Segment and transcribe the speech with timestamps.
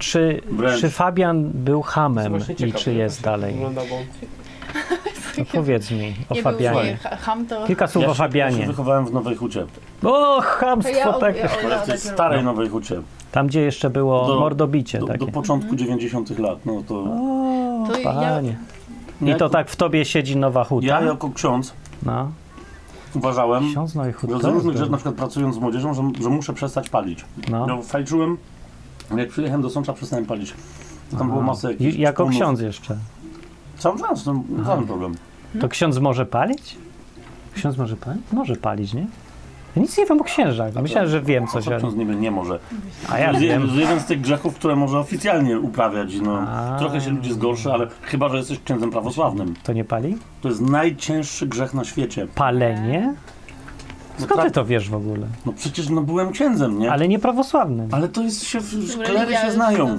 [0.00, 0.80] czy, Wręcz.
[0.80, 2.32] czy Fabian był hamem
[2.66, 3.52] i czy jest dalej?
[3.54, 3.96] wygląda, bo-
[5.38, 6.98] No powiedz mi o Nie Fabianie.
[7.02, 7.66] był ham, to...
[7.66, 8.66] Kilka słów Ja o się, ja się Fabianie.
[8.66, 9.62] wychowałem w Nowej Hucie.
[9.62, 9.66] O,
[10.02, 11.36] To chamstwo ja, tak.
[11.36, 13.00] ja, Ale ja, w tej starej Nowej Hucie.
[13.32, 15.18] Tam, gdzie jeszcze było Do- mordobicie Do, takie.
[15.18, 16.58] do początku 90 lat.
[16.66, 18.56] No to O, To ja- panie.
[19.22, 20.86] I Ja to tak w tobie siedzi nowa huta?
[20.86, 21.72] ja jako ksiądz
[22.02, 22.30] No.
[23.14, 24.32] uważałem, Ksiądz nowej huty.
[24.32, 27.24] że z różnych rzeczy, na przykład pracując z młodzieżą, że, że muszę przestać palić.
[27.50, 27.66] No.
[27.66, 28.36] No, fajczyłem,
[29.18, 30.54] jak przyjechałem do Sącza, przestałem palić.
[31.18, 31.46] Tam było Aha.
[31.46, 32.40] masę I- jakichś Jako członów.
[32.40, 32.96] ksiądz jeszcze.
[33.78, 35.14] Cały czas, to żaden problem.
[35.60, 36.76] To ksiądz może palić?
[37.54, 38.22] Ksiądz może palić?
[38.32, 39.06] Może palić, nie?
[39.76, 40.74] Ja nic nie wiem o księżach.
[40.82, 41.64] Myślałem, że wiem coś.
[41.64, 41.78] Co Ale...
[41.78, 42.58] ksiądz nie, nie może.
[43.08, 43.68] A ja Z- wiem.
[43.74, 46.14] Jeden z tych grzechów, które może oficjalnie uprawiać.
[46.22, 46.76] No, A.
[46.78, 49.54] trochę się ludzi zgorszy, ale chyba, że jesteś księdzem prawosławnym.
[49.62, 50.16] To nie pali?
[50.40, 52.26] To jest najcięższy grzech na świecie.
[52.34, 53.14] Palenie?
[54.20, 55.26] No, Skąd ty to wiesz w ogóle?
[55.46, 56.84] no przecież no, byłem księdzem, nie?
[56.86, 57.88] Ale, Ale nie prawosławnym.
[58.12, 58.58] to jest się,
[59.04, 59.98] klery się znają.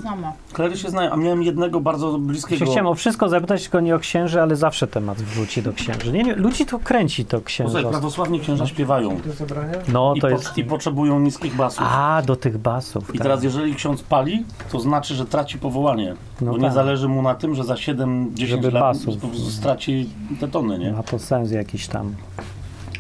[0.54, 2.66] Klery się znają, a miałem jednego bardzo bliskiego...
[2.66, 6.12] chciałem o wszystko zapytać, tylko nie o księży, ale zawsze temat wróci do księży.
[6.12, 7.90] Nie, nie, ludzi to kręci to Posłuchaj, księży.
[7.90, 9.74] prawosławni księża śpiewają Do zebrania?
[9.88, 10.58] No i, to po, jest...
[10.58, 11.84] i potrzebują niskich basów.
[11.90, 13.10] A, do tych basów.
[13.10, 13.22] I tak.
[13.22, 16.16] teraz jeżeli ksiądz pali, to znaczy, że traci powołanie.
[16.42, 16.74] No bo nie tak.
[16.74, 19.18] zależy mu na tym, że za 7-10 Żeby lat basów.
[19.18, 20.92] po prostu straci te tony, nie?
[20.92, 22.16] Ma to sens jakiś tam.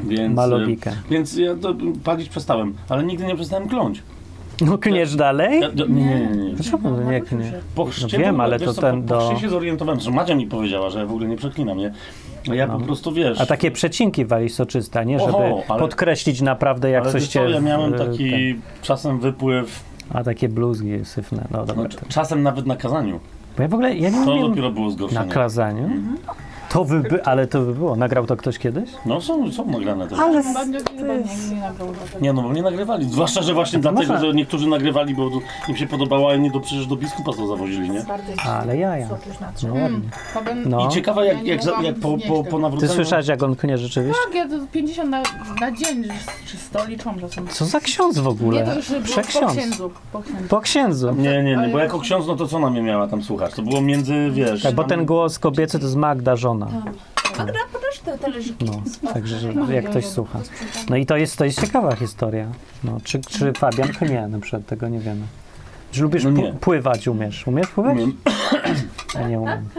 [0.04, 0.92] Więc, Ma e, logikę.
[1.10, 4.04] Więc ja to palić przestałem, ale nigdy nie przestałem kląć.
[4.66, 5.62] No kniesz dalej?
[5.62, 6.54] Ja, ja, nie, nie, nie, nie.
[6.54, 7.52] Dlaczego no nie knie?
[7.76, 10.00] Po No chrzcie, wiem, w ogóle, ale to co, ten po, do- po się zorientowałem,
[10.02, 11.94] że Madzia mi powiedziała, że ja w ogóle nie przeklinam, nie?
[12.52, 12.80] A ja No.
[12.80, 13.42] po prostu, wiesz...
[13.42, 15.20] A takie przecinki wali soczyste, nie?
[15.20, 17.40] Żeby Oho, ale- podkreślić naprawdę jak coś cię...
[17.40, 21.48] co, ja miałem e, taki czasem wypływ, Ten, a takie bluzgi syfne.
[21.52, 21.84] No dobra.
[21.84, 23.20] no, to- czasem nawet na kazaniu.
[23.58, 25.32] Bo ja w ogóle, ja nie To dopiero było na zgorszenie.
[25.32, 25.90] kazaniu.
[26.74, 27.96] To by, by, ale to by było.
[27.96, 28.90] Nagrał to ktoś kiedyś?
[29.06, 30.20] No są, są nagrane też.
[30.20, 31.88] Ale Chyba nie, chyba nie, nie nagrał.
[32.22, 33.06] Nie no, bo nie nagrywali.
[33.10, 35.30] Zwłaszcza, że właśnie No to dlatego, można- że niektórzy nagrywali, bo
[35.70, 38.06] im się podobało, a inni do, przecież do biskupa to zawozili, nie?
[38.46, 39.08] Ale jaja.
[39.64, 40.00] No ładnie.
[40.34, 40.88] Powiem, No.
[40.88, 42.94] I ciekawe, Ja jak, nie jak, za- jak po, po, po Ty nawróceniu...
[42.94, 44.22] słyszałeś jak on knie rzeczywiście?
[44.26, 45.22] tak, ja to 50 na,
[45.62, 46.04] na dzień,
[46.48, 47.48] czy 100 liczą czasem.
[47.48, 48.66] Co za ksiądz w Nie, ogóle?
[48.66, 49.52] to już było po Przeksiądz.
[49.58, 49.92] księdzu.
[50.12, 50.44] Po księdzu.
[50.50, 51.12] Po księdzu.
[51.18, 53.54] Nie, nie, nie, bo jako ksiądz, no to co ona mnie miała tam słuchać?
[53.54, 54.64] To było między, wiesz...
[54.64, 56.61] Tak, bo ten głos kobiecy to jest Magda żona.
[57.38, 58.66] Magda, podasz te talerzyki.
[58.66, 60.40] No, także że jak ktoś słucha.
[60.90, 62.48] No i to jest, to jest ciekawa historia.
[62.84, 65.22] No, czy, czy Fabian knie na przykład, tego nie wiemy.
[65.92, 66.44] Czy lubisz No nie.
[66.44, 67.48] pł- pływać, umiesz?
[67.48, 67.94] Umiesz pływać?
[67.98, 68.18] Umiem.
[69.16, 69.70] Ja nie umiem.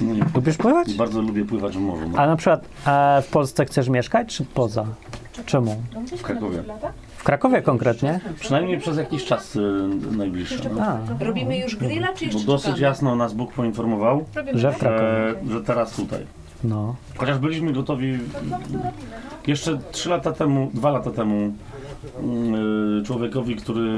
[0.00, 0.24] No nie.
[0.34, 0.94] Lubisz pływać?
[0.94, 2.08] Bardzo lubię pływać w morzu.
[2.08, 2.18] No.
[2.18, 4.86] A na przykład e, w Polsce chcesz mieszkać, czy poza?
[5.46, 5.82] Czemu?
[6.18, 6.62] W Krakowie.
[7.24, 8.20] W Krakowie konkretnie?
[8.40, 9.60] Przynajmniej przez jakiś czas y,
[10.16, 10.70] najbliższy.
[10.76, 10.82] No.
[10.82, 12.82] A, Robimy już grilla, czy Bo jeszcze dosyć czekamy?
[12.82, 14.80] jasno nas Bóg poinformował, Robimy że w tak?
[14.80, 15.34] Krakowie.
[15.48, 16.26] że, że teraz tutaj.
[16.64, 16.94] No.
[17.16, 18.18] Chociaż byliśmy gotowi
[19.46, 21.52] jeszcze trzy lata temu, dwa lata temu
[22.96, 23.90] yy, człowiekowi, który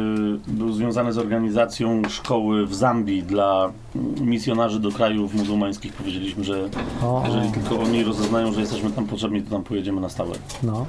[0.46, 6.68] był związany z organizacją szkoły w Zambii dla mm, misjonarzy do krajów muzułmańskich powiedzieliśmy, że
[7.02, 10.32] O, jeżeli tylko oni rozeznają, że jesteśmy tam potrzebni, to tam pojedziemy na stałe
[10.62, 10.86] no.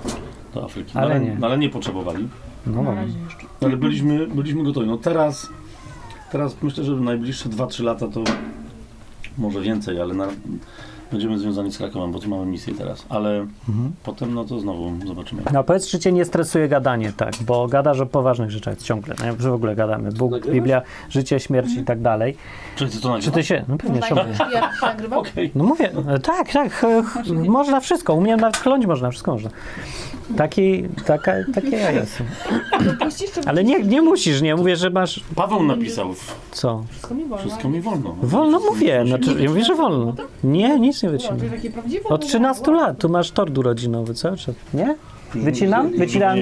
[0.58, 0.98] Do Afryki.
[0.98, 1.38] Ale ale, nie.
[1.42, 2.28] ale nie potrzebowali.
[2.68, 3.46] No razie jeszcze.
[3.62, 4.88] Ale byliśmy, byliśmy gotowi.
[4.88, 5.50] No teraz,
[6.32, 8.24] teraz myślę, że w najbliższe 2-3 lata to
[9.38, 10.28] może więcej, ale na,
[11.12, 13.06] będziemy związani z Krakowem, bo tu mamy misję teraz.
[13.10, 13.92] Ale Mhm.
[14.04, 15.42] potem no to znowu zobaczymy.
[15.54, 17.34] No powiedz, czy cię nie stresuje gadanie, tak?
[17.42, 19.16] Bo gadasz o poważnych rzeczach ciągle.
[19.20, 20.12] No, że w ogóle gadamy.
[20.12, 20.56] Bóg, Nagrywasz?
[20.56, 22.38] Biblia, życie, śmierć i tak dalej.
[22.76, 23.26] Czy ty to nagrywasz?
[23.26, 23.66] Czy ty się...
[23.68, 24.22] No pewnie, czemu?
[24.82, 25.18] nagrywa?
[25.18, 25.52] Okej.
[25.56, 29.32] No mówię, e, tak, tak, ch, ch, można wszystko, u mnie nawet kląć można, wszystko
[29.32, 29.50] można.
[30.38, 32.28] Taki, taka, takie ja jestem.
[33.46, 36.14] Ale nie, nie musisz, nie, mówię, że masz, Paweł napisał,
[36.52, 36.84] co?
[36.90, 37.38] Wszystko mi wolno.
[37.38, 38.16] wszystko mi wolno.
[38.22, 40.14] Wolno mówię, znaczy, ja mówię, że wolno.
[40.44, 41.38] Nie, nic nie wycinam.
[42.06, 44.96] Od 13 lat, tu masz tort urodzinowy, cały czas, nie?
[45.36, 45.92] Wycinam?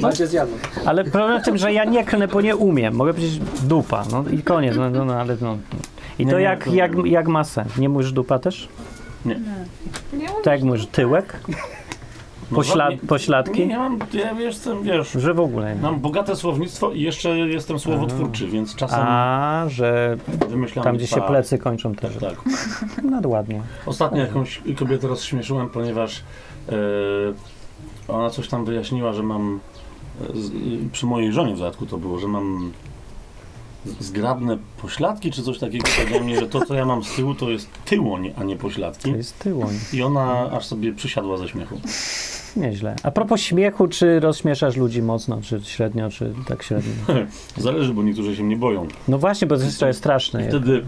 [0.02, 0.18] Coś?
[0.18, 0.52] Zjadł.
[0.86, 2.96] Ale problem w tym, że ja nie klnę, bo nie umiem.
[2.96, 5.58] Mogę powiedzieć dupa, no i koniec, no, no, no ale no.
[6.20, 7.78] I to jak, jak, jak ma sens?
[7.78, 8.68] Nie mówisz dupa też?
[9.26, 9.36] Nie
[10.44, 11.40] To jak mówisz tyłek?
[12.52, 13.68] No, Poślad, nie, pośladki?
[13.68, 15.82] nie mam, ja jestem, wiesz, Że w ogóle nie.
[15.82, 20.18] mam bogate słownictwo i jeszcze jestem słowotwórczy, więc czasem A, że
[20.84, 22.14] tam, gdzie się plecy kończą też.
[22.18, 23.04] Tak, tak.
[23.04, 23.62] Nadładnie.
[23.86, 26.24] Ostatnio jakąś kobietę rozśmieszyłem, ponieważ
[26.70, 26.74] e,
[28.08, 29.60] ona coś tam wyjaśniła, że mam
[30.22, 30.52] e, z,
[30.92, 32.72] przy mojej żonie w dodatku to było, że mam
[34.00, 35.88] zgrabne pośladki czy coś takiego.
[35.98, 38.62] Powiedziała mi, że to co ja mam z tyłu to jest tyłoń, a nie To
[38.62, 39.12] pośladki.
[39.12, 39.74] jest tyłoń.
[39.94, 41.82] I ona aż sobie przysiadła ze śmiechu.
[42.58, 42.96] Nieźle.
[43.04, 46.92] A propos śmiechu, czy rozśmieszasz ludzi mocno, czy średnio, czy tak średnio?
[47.58, 48.88] Zależy, bo niektórzy się mnie boją.
[49.08, 50.48] No właśnie, bo to jest trochę straszne.
[50.48, 50.84] Wtedy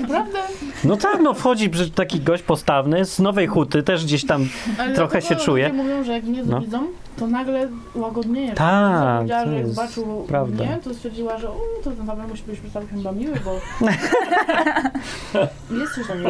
[0.00, 0.38] Naprawdę?
[0.84, 4.46] No tak, no wchodzi że taki gość postawny z Nowej Huty, też gdzieś tam
[4.78, 5.34] Ale Trochę się.
[5.34, 6.60] Ludzie mówią, że jak mnie No.
[6.60, 8.52] widzą, to nagle łagodnieje.
[8.52, 10.64] Tak, to że jak jest zobaczył prawda.
[10.64, 13.50] mnie, to stwierdziła, że o, to ten Paweł musi być całkiem chyba miły, bo
[15.80, 16.28] jest coś takiego,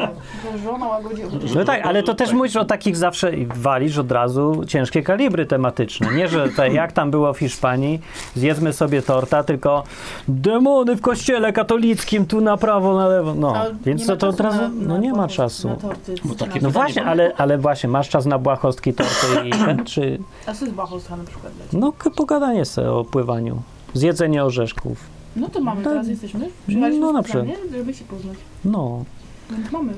[0.52, 1.22] że żona łagodzi.
[1.54, 5.46] No tak, ale to też mówisz o takich zawsze i walisz od razu ciężkie kalibry
[5.46, 6.14] tematyczne.
[6.14, 8.00] Nie, że te, jak tam było w Hiszpanii,
[8.36, 9.82] zjedzmy sobie torta, tylko
[10.28, 13.34] demony w kościele katolickim, tu na prawo, na lewo.
[13.34, 15.68] No, A więc to, to od razu, na- no nie ma czasu.
[15.68, 19.84] Na torty, na- No właśnie, ale, ale właśnie, masz czas na błahostki, torty i ten,
[19.84, 21.52] czy A co jest bachostka na przykład?
[21.72, 23.62] no pogadanie sobie o pływaniu,
[23.94, 24.98] zjedzenie orzeszków.
[25.36, 26.48] No to mamy, To- teraz jesteśmy.
[26.66, 28.36] Przyjechaliśmy no no, na specjalnie, żeby się poznać.
[28.64, 29.04] No,
[29.50, 29.92] Więc mamy.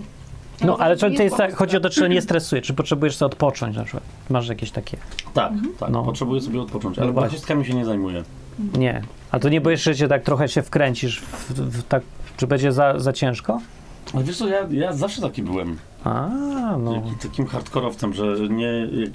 [0.64, 3.16] No ale to czy to jest tak, chodzi o to, czy nie stresuje, czy potrzebujesz
[3.16, 4.02] sobie odpocząć na przykład.
[4.30, 4.96] Masz jakieś takie?
[5.34, 6.02] Tak, tak, No.
[6.02, 8.22] potrzebuję sobie odpocząć, ale No błahostkami się nie zajmuję.
[8.78, 9.02] Nie.
[9.30, 12.02] A to nie boisz, że cię tak trochę się wkręcisz w, w tak,
[12.36, 13.60] czy będzie za, za ciężko?
[14.14, 15.78] Ale wiesz co, ja, ja zawsze taki byłem.
[16.04, 16.28] A,
[16.78, 16.94] no.
[16.94, 18.66] Jak- Takim hardkorowcem, że nie...
[18.92, 19.10] Jak,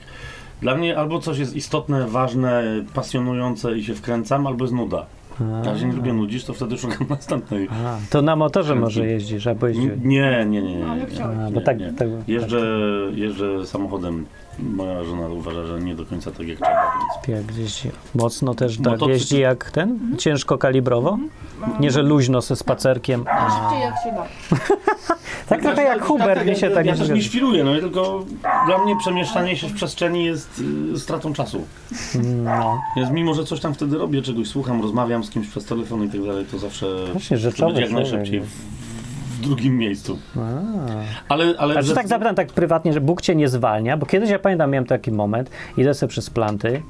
[0.62, 2.64] dla mnie albo coś jest istotne, ważne,
[2.94, 5.06] pasjonujące i się wkręcam, albo jest nuda.
[5.72, 7.68] A, się nie lubię nudzić, to wtedy szukam następnej.
[7.86, 9.92] a, to na motorze może jeździsz, albo jeździsz.
[10.04, 10.76] Nie, nie, nie, nie.
[10.76, 11.24] Nie.
[11.26, 11.94] A, nie, bo tak, nie.
[11.94, 12.62] tak, Jeżdżę,
[13.14, 14.26] jeżdżę samochodem.
[14.60, 16.92] Moja żona uważa, że nie do końca tak jak trzeba.
[17.28, 17.38] Więc.
[17.46, 20.16] tak gdzieś mocno też tak Motocykl- jeździ jak ten?
[20.18, 21.18] Ciężko kalibrowo?
[21.80, 23.26] Nie, że luźno ze spacerkiem.
[23.60, 24.26] Szybciej jak się da.
[25.50, 28.26] tak trochę jak Hubert, mi się tak Ja też nie nie świruję, no tylko
[28.66, 30.62] dla mnie przemieszczanie się w przestrzeni jest
[30.96, 31.62] y, stratą czasu.
[32.44, 36.04] No, Więc mimo, że coś tam wtedy robię, czegoś słucham, rozmawiam z kimś przez telefon
[36.04, 38.81] i tak dalej, to zawsze właśnie to będzie jak najszybciej w
[39.42, 40.18] drugim miejscu.
[40.38, 41.34] A.
[41.34, 44.30] Ale, ale A że tak zapytam tak prywatnie, że Bóg cię nie zwalnia, bo kiedyś
[44.30, 46.82] ja pamiętam, miałem taki moment, idę sobie przez planty,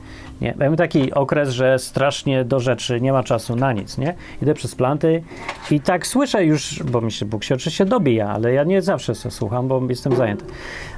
[0.41, 4.15] nie, miałem taki okres, że strasznie do rzeczy, nie ma czasu na nic, nie?
[4.41, 5.23] Idę przez planty
[5.71, 9.15] i tak słyszę już, bo mi się Bóg się oczywiście dobija, ale ja nie zawsze
[9.15, 10.45] sobie słucham, bo jestem zajęty.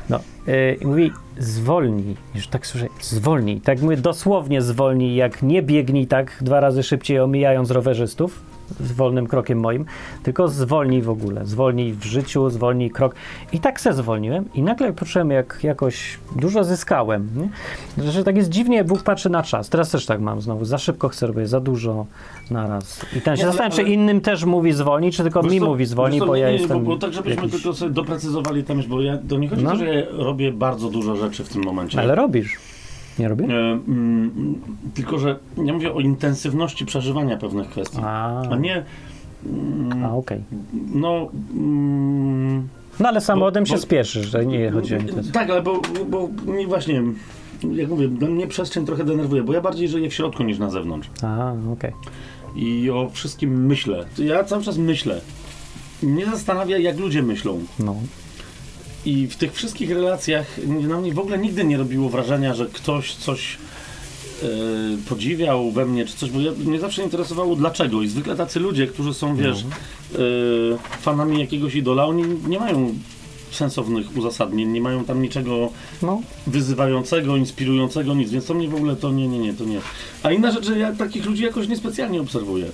[0.09, 6.07] No, yy, mówi, zwolnij, już tak słyszę, zwolnij, tak mówię, dosłownie zwolnij, jak nie biegnij
[6.07, 9.85] tak dwa razy szybciej omijając rowerzystów, z wolnym krokiem moim,
[10.23, 13.15] tylko zwolnij w ogóle, zwolnij w życiu, zwolnij krok.
[13.53, 17.29] I tak se zwolniłem i nagle poczułem, jak jakoś dużo zyskałem.
[17.97, 18.11] Nie?
[18.11, 19.69] Że tak jest dziwnie, Bóg patrzy na czas.
[19.69, 22.05] Teraz też tak mam znowu, za szybko chcę robić, za dużo
[22.51, 23.05] naraz.
[23.17, 26.19] I ten się zastanawiam, czy innym też mówi zwolnij, czy tylko mi co, mówi zwolnij,
[26.19, 27.51] bo ja nie, jestem Bo, tak, żebyśmy jakiś...
[27.61, 29.71] tylko sobie doprecyzowali tam, bo ja, to nie chodzi No.
[29.71, 31.99] to, że ja robię bardzo dużo rzeczy w tym momencie.
[31.99, 32.57] Ale robisz.
[33.19, 33.45] Nie robię?
[33.45, 34.55] E, mm,
[34.93, 38.83] tylko, że ja mówię o intensywności przeżywania pewnych kwestii, A, a nie...
[39.45, 40.41] mm, a okej.
[40.93, 41.29] No...
[41.53, 42.67] Mm,
[42.99, 45.31] No ale samochodem Bo- się bo- spieszysz, że nie chodzi o intencję.
[45.33, 47.03] Tak, ale bo, bo mnie właśnie,
[47.71, 50.69] jak mówię, dla mnie przestrzeń trochę denerwuje, bo ja bardziej żyję w środku niż na
[50.69, 51.09] zewnątrz.
[51.23, 51.91] A, okej.
[52.55, 54.05] I o wszystkim myślę.
[54.17, 55.21] Ja cały czas myślę.
[56.03, 57.59] Mnie zastanawia, jak ludzie myślą.
[57.79, 57.95] No.
[59.05, 63.15] I w tych wszystkich relacjach na mnie w ogóle nigdy nie robiło wrażenia, że ktoś
[63.15, 63.57] coś
[64.43, 64.47] e,
[65.09, 68.01] podziwiał we mnie, czy coś, bo ja, mnie zawsze interesowało dlaczego.
[68.01, 69.65] I zwykle tacy ludzie, którzy są, wiesz,
[70.15, 70.17] e,
[71.01, 72.93] fanami jakiegoś idola, oni nie mają
[73.51, 75.69] sensownych uzasadnień, nie mają tam niczego
[76.01, 76.21] No.
[76.47, 79.79] wyzywającego, inspirującego, nic, więc to mnie w ogóle to nie, nie, nie, to nie.
[80.23, 82.65] A inna rzecz, że ja takich ludzi jakoś niespecjalnie obserwuję.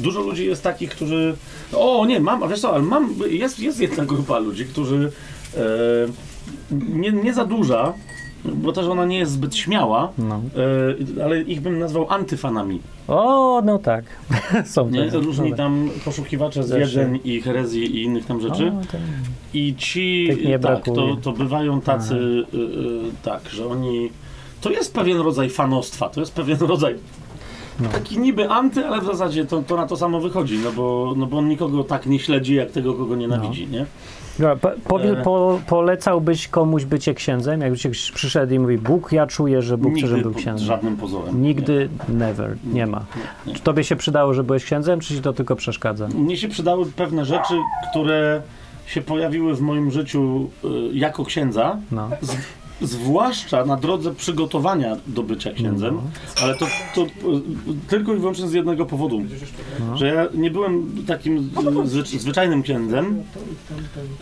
[0.00, 1.36] Dużo ludzi jest takich, którzy.
[1.72, 3.14] O, nie, mam, a wiesz co, ale mam.
[3.30, 5.12] Jest, jest jedna grupa ludzi, którzy
[6.70, 7.92] nie, nie za duża,
[8.44, 10.40] bo też ona nie jest zbyt śmiała, No.
[11.18, 12.80] e, ale ich bym nazwał antyfanami.
[13.08, 14.04] O, no tak.
[14.64, 15.04] Są Nie?
[15.04, 15.20] tacy.
[15.20, 18.66] Różni tam poszukiwacze zwiedzeń i herezji i innych tam rzeczy.
[18.68, 18.98] O, to-
[19.54, 24.10] I ci, Tych nie tak, to, to bywają tacy, y, y, tak, że oni,
[24.60, 26.94] to jest pewien rodzaj fanostwa, to jest pewien rodzaj
[27.80, 27.88] No.
[27.88, 31.26] taki niby anty, ale w zasadzie to, to na to samo wychodzi, no bo, no
[31.26, 33.86] bo on nikogo tak nie śledzi, jak tego, kogo nienawidzi, nie?
[34.38, 35.22] Dobra, po, powie, E.
[35.22, 37.60] po, polecałbyś komuś bycie księdzem?
[37.60, 40.66] Jakbyś przyszedł i mówi, Bóg, ja czuję, że Bóg chce, żebym był księdzem.
[40.66, 41.42] żadnym pozorem.
[41.42, 43.04] Nigdy, never, nie ma.
[43.16, 43.54] Nie, nie.
[43.58, 46.08] Czy tobie się przydało, że byłeś księdzem, czy ci to tylko przeszkadza?
[46.08, 47.54] Mnie się przydały pewne rzeczy,
[47.90, 48.42] które
[48.86, 52.08] się pojawiły w moim życiu y, jako księdza, No.
[52.82, 56.02] Zwłaszcza na drodze przygotowania do bycia księdzem, No.
[56.42, 57.08] ale to, to y,
[57.88, 59.22] tylko i wyłącznie z jednego powodu,
[59.88, 59.96] No.
[59.96, 61.50] że ja nie byłem takim
[61.84, 63.22] zwy, zwyczajnym księdzem,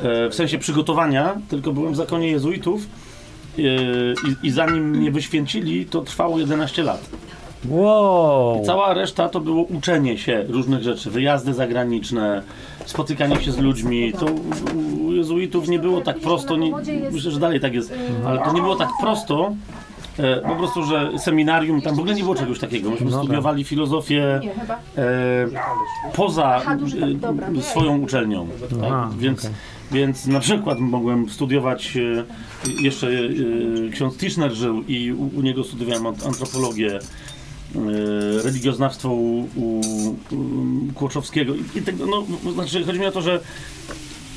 [0.03, 2.87] e, w sensie przygotowania, tylko byłem w zakonie jezuitów
[3.59, 7.09] e, i, i zanim mnie wyświęcili, to trwało 11 lat.
[7.69, 8.63] Wow!
[8.67, 12.43] Cała reszta to było uczenie się różnych rzeczy, wyjazdy zagraniczne,
[12.85, 14.13] spotykanie się z ludźmi.
[14.13, 16.73] To u- jezuitów nie było tak prosto, nie,
[17.13, 17.95] myślę, że dalej tak jest,
[18.27, 19.55] ale to nie było tak prosto,
[20.19, 22.91] e, po prostu, że seminarium, tam w ogóle nie było czegoś takiego.
[22.91, 23.25] Myśmy No tak.
[23.25, 24.75] studiowali filozofię Nie, chyba.
[24.75, 27.19] e, poza duży,
[27.59, 28.49] e, swoją uczelnią.
[28.81, 29.13] Tak?
[29.19, 29.51] Więc,
[29.93, 32.25] więc na przykład mogłem studiować, e,
[32.83, 36.99] jeszcze e, ksiądz Tischner żył i u, u niego studiowałem ant- antropologię,
[38.43, 39.81] religioznawstwo u, u,
[40.31, 41.55] u Kłoczowskiego.
[41.75, 43.41] I, tego, no, znaczy, chodzi mi o to, że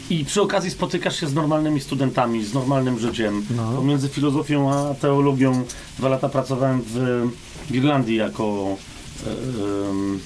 [0.10, 3.46] i przy okazji spotykasz się z normalnymi studentami, z normalnym życiem.
[3.58, 3.72] No.
[3.72, 5.63] Pomiędzy filozofią a teologią
[5.98, 6.94] dwa lata pracowałem w,
[7.67, 8.77] w Irlandii jako,
[9.27, 9.29] e,
[9.89, 10.20] em,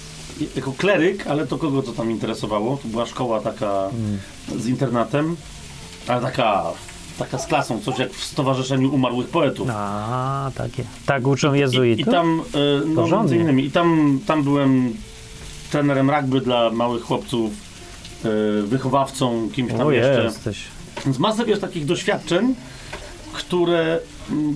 [0.55, 2.77] jako kleryk, ale to kogo to tam interesowało?
[2.77, 3.89] To była szkoła taka
[4.57, 5.35] z internatem,
[6.07, 6.63] ale taka,
[7.23, 9.67] taka z klasą, coś jak w Stowarzyszeniu Umarłych Poetów.
[9.71, 10.83] A, takie.
[11.05, 12.07] Tak uczą I, jezuitów?
[12.07, 13.17] I tam, e, no, Porządnie.
[13.17, 14.93] między innymi, i tam, tam byłem
[15.71, 17.51] trenerem rugby dla małych chłopców,
[18.25, 20.23] e, wychowawcą, kimś tam o, jeszcze.
[20.23, 20.63] jesteś.
[21.05, 22.55] Więc masę wiesz takich doświadczeń,
[23.33, 23.99] które,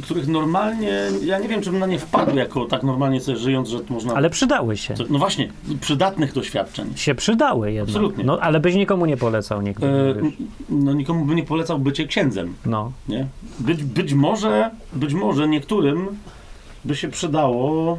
[0.03, 0.93] których normalnie,
[1.25, 4.13] ja nie wiem, czy bym na nie wpadł jako tak normalnie sobie żyjąc, że można...
[4.13, 4.93] Ale przydały się.
[5.09, 5.49] No właśnie,
[5.81, 6.93] przydatnych doświadczeń.
[6.95, 7.89] Się przydały jednak.
[7.89, 8.23] Absolutnie.
[8.23, 9.87] No, ale byś nikomu nie polecał nigdy.
[9.87, 10.15] E,
[10.69, 12.91] no nikomu by nie polecał bycie księdzem, No.
[13.07, 13.27] nie?
[13.59, 16.07] Być, być może, być może niektórym
[16.85, 17.97] by się przydało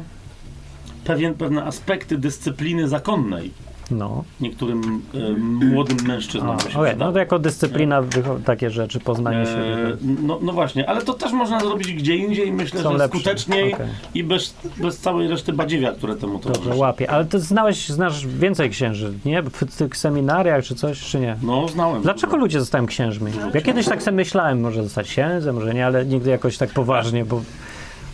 [1.03, 3.51] pewien, pewne aspekty dyscypliny zakonnej.
[3.91, 4.23] No.
[4.41, 5.29] Niektórym e,
[5.65, 6.95] młodym A, mężczyznom się okej, przydało.
[6.97, 9.97] no to jako dyscyplina wycho- takie rzeczy, poznanie E, siebie.
[10.23, 13.19] no, no właśnie, ale to też można zrobić gdzie indziej, myślę, Są że lepsze.
[13.19, 13.87] skuteczniej Okej.
[14.13, 16.77] i bez, bez całej reszty badziewia, które temu Dobrze, towarzyszy.
[16.79, 17.11] łapię.
[17.11, 19.41] Ale ty znałeś, znasz więcej księży, nie?
[19.41, 21.35] W tych seminariach czy coś, czy nie?
[21.41, 22.01] No, znałem.
[22.01, 23.31] Dlaczego ludzie zostają księżmi?
[23.53, 27.25] Ja kiedyś tak sobie myślałem, może zostać księdzem, może nie, ale nigdy jakoś tak poważnie,
[27.25, 27.41] bo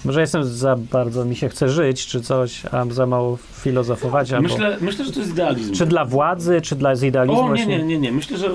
[0.05, 4.49] może jestem za bardzo, mi się chce żyć, czy coś, a za mało filozofować, albo...
[4.49, 5.73] Myślę, myślę, że to jest idealizm.
[5.73, 7.41] Czy dla władzy, czy dla z idealizmu?
[7.43, 8.11] O, nie, nie, nie, nie.
[8.11, 8.51] Myślę, że y,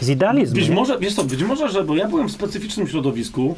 [0.00, 0.54] Z idealizmu.
[0.54, 0.74] być nie?
[0.74, 3.56] może, wiesz co, być może, że, bo ja byłem w specyficznym środowisku.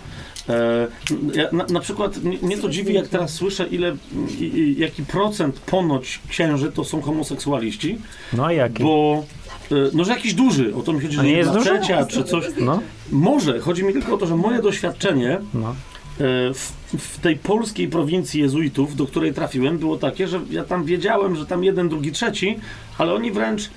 [0.49, 0.87] E,
[1.35, 3.97] ja, na, na przykład mnie, mnie to dziwi, jak teraz słyszę, ile,
[4.41, 7.99] i, i, jaki procent ponoć księży to są homoseksualiści,
[8.33, 8.83] No a jaki?
[8.83, 9.25] bo
[9.73, 12.45] y, no, że jakiś duży, o to mi chodzi, że nie jest trzecia, czy coś.
[12.61, 12.81] No,
[13.13, 15.75] Może, chodzi mi tylko o to, że moje doświadczenie no.
[16.21, 20.85] E, w, w tej polskiej prowincji jezuitów, do której trafiłem, było takie, że ja tam
[20.85, 22.59] wiedziałem, że tam jeden, drugi, trzeci,
[22.99, 23.71] ale oni wręcz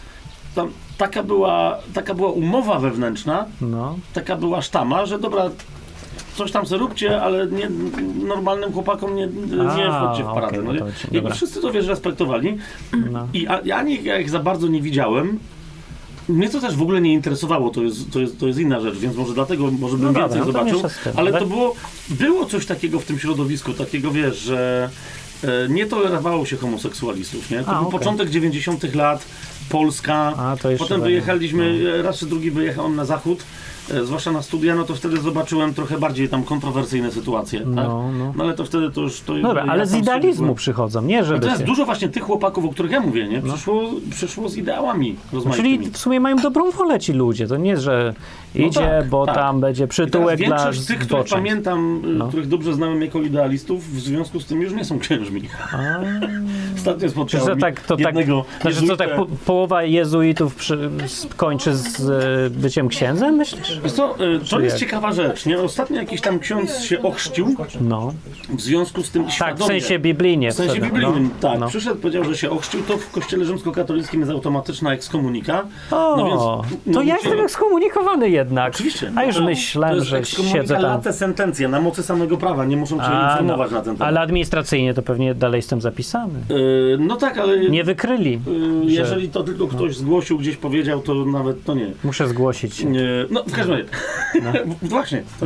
[0.56, 5.50] tam taka była, taka była umowa wewnętrzna, No, taka była sztama, że dobra,
[6.36, 7.70] coś tam sobie róbcie, ale nie,
[8.26, 9.28] normalnym chłopakom nie,
[9.78, 10.60] nie A, wchodźcie w paradę.
[10.60, 12.58] okej, no, no to I wszyscy to wiesz, respektowali.
[13.12, 13.28] no.
[13.34, 15.40] I a, ja nie, ja ich za bardzo nie widziałem.
[16.32, 18.98] Mnie to też w ogóle nie interesowało, to jest, to jest, to jest inna rzecz,
[18.98, 20.82] więc może dlatego może bym No dobra, więcej no to zobaczył.
[21.16, 21.76] Ale to było,
[22.10, 24.90] było coś takiego w tym środowisku, takiego wiesz, że
[25.44, 27.64] e, nie tolerowało się homoseksualistów, nie?
[27.64, 28.00] To A, był okej.
[28.00, 29.26] początek 90 lat,
[29.70, 30.16] Polska.
[30.38, 31.90] A, Potem wyjechaliśmy, no.
[31.90, 33.44] e, raz czy drugi wyjechałem na zachód,
[34.04, 37.68] zwłaszcza na studia, no to wtedy zobaczyłem trochę bardziej tam kontrowersyjne sytuacje, tak?
[37.70, 38.34] No, no.
[38.38, 39.22] No ale to wtedy to już...
[39.22, 41.36] To Dobra, ja ale z idealizmu przychodzą, nie żeby...
[41.40, 43.42] Natomiast się- dużo właśnie tych chłopaków, o których ja mówię, nie?
[43.42, 45.78] Przyszło, przyszło z ideałami rozmaitymi.
[45.80, 47.48] Czyli w sumie mają dobrą wolę ci ludzie.
[47.48, 48.14] To nie, że
[48.56, 49.36] No idzie, tak, bo tak.
[49.36, 52.28] tam będzie teraz przytułek dla większość tych, których pamiętam, y, No.
[52.28, 55.42] których dobrze znałem jako idealistów, w związku z tym już nie są księżmi.
[55.74, 55.78] A,
[56.78, 59.30] Ostatnio spotkałem że tak, to tak, jednego znaczy, co, tak jezuitę.
[59.36, 60.90] po, połowa jezuitów przy,
[61.38, 63.81] kończy z e, byciem księdzem, myślisz?
[63.84, 65.60] Wiesz co, y, to jest ciekawa rzecz, nie?
[65.60, 68.14] Ostatnio jakiś tam ksiądz się ochrzcił, No.
[68.50, 70.52] w związku z tym Tak, w sensie biblijnie.
[70.52, 71.50] W sensie wtedy, biblijnym, no.
[71.50, 71.60] tak.
[71.60, 71.68] No.
[71.68, 75.64] Przyszedł, powiedział, że się ochrzcił, to w kościele rzymskokatolickim jest automatyczna ekskomunika.
[75.92, 78.74] O, No więc, to no, ja gdzie- jestem ekskomunikowany jednak.
[78.74, 79.12] Oczywiście.
[79.16, 80.84] A już No, to myślałem, że siedzę tam.
[80.84, 84.08] late sentencje, na mocy samego prawa, nie muszą cię A, no, informować na ten temat.
[84.08, 86.40] ale administracyjnie to pewnie dalej jestem zapisany.
[86.52, 88.40] Y, no tak, ale Nie wykryli.
[88.48, 91.92] y, że- jeżeli to tylko ktoś zgłosił, gdzieś powiedział, to nawet to nie.
[92.04, 92.84] Muszę zgłosić.
[92.84, 93.88] Nie, no w każdym
[94.46, 94.65] razie.
[94.82, 95.46] Właśnie, to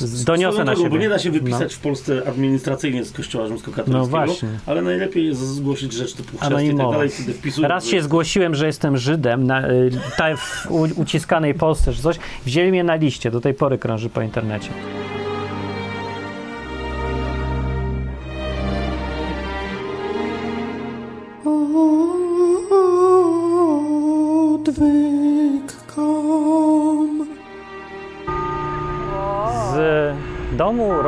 [0.00, 0.90] jest, Doniosę na drogą, siebie.
[0.90, 4.48] Bo nie da się wypisać w Polsce administracyjnie z kościoła rzymskokatolickiego, No właśnie.
[4.66, 7.68] ale najlepiej jest zgłosić rzecz typu chrzest i tak dalej, wtedy wpisują.
[7.68, 12.18] Raz się zgłosiłem, że jestem Żydem, na, y, ta, w uciskanej Polsce czy coś.
[12.46, 14.70] Wzięli mnie na liście, do tej pory krąży po internecie.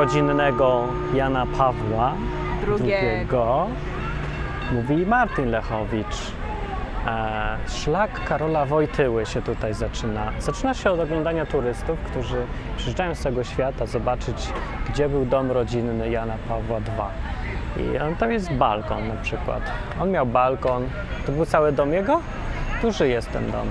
[0.06, 0.84] Rodzinnego
[1.14, 2.12] Jana Pawła
[2.80, 3.26] II
[4.72, 6.32] mówi Martin Lechowicz.
[7.06, 10.32] E, Szlak Karola Wojtyły się tutaj zaczyna.
[10.38, 12.36] Zaczyna się od oglądania turystów, którzy
[12.76, 14.48] przyjeżdżają z całego świata zobaczyć,
[14.88, 17.94] gdzie był dom rodzinny Jana Pawła II.
[17.94, 19.62] I on, tam jest balkon na przykład.
[20.00, 20.88] On miał balkon.
[21.26, 22.20] To był cały dom jego?
[22.82, 23.66] Duży jest ten dom.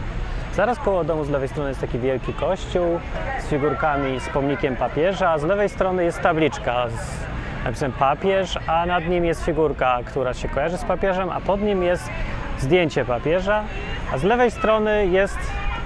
[0.56, 3.00] Zaraz koło domu z lewej strony jest taki wielki kościół
[3.40, 8.86] z figurkami, z pomnikiem papieża, a z lewej strony jest tabliczka z napisem papież, a
[8.86, 12.10] nad nim jest figurka, która się kojarzy z papieżem, a pod nim jest
[12.60, 13.64] zdjęcie papieża,
[14.14, 15.38] a z lewej strony jest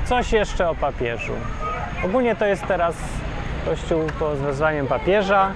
[0.05, 1.33] coś jeszcze o papieżu.
[2.05, 2.95] Ogólnie to jest teraz
[3.65, 5.51] kościół pod wezwaniem papieża,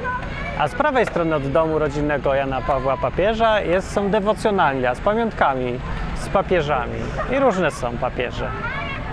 [0.59, 5.79] a z prawej strony od domu rodzinnego Jana Pawła Papieża jest, są dewocjonalnia z pamiątkami,
[6.15, 6.99] z papieżami.
[7.31, 8.49] I różne są papieże.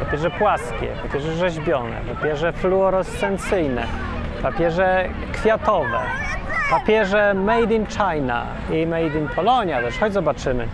[0.01, 3.87] Papieże płaskie, papieże rzeźbione, papieże fluorescencyjne,
[4.43, 5.99] papieże kwiatowe,
[6.71, 9.99] papieże made in China i made in Polonia też.
[9.99, 10.69] Chodź zobaczymy.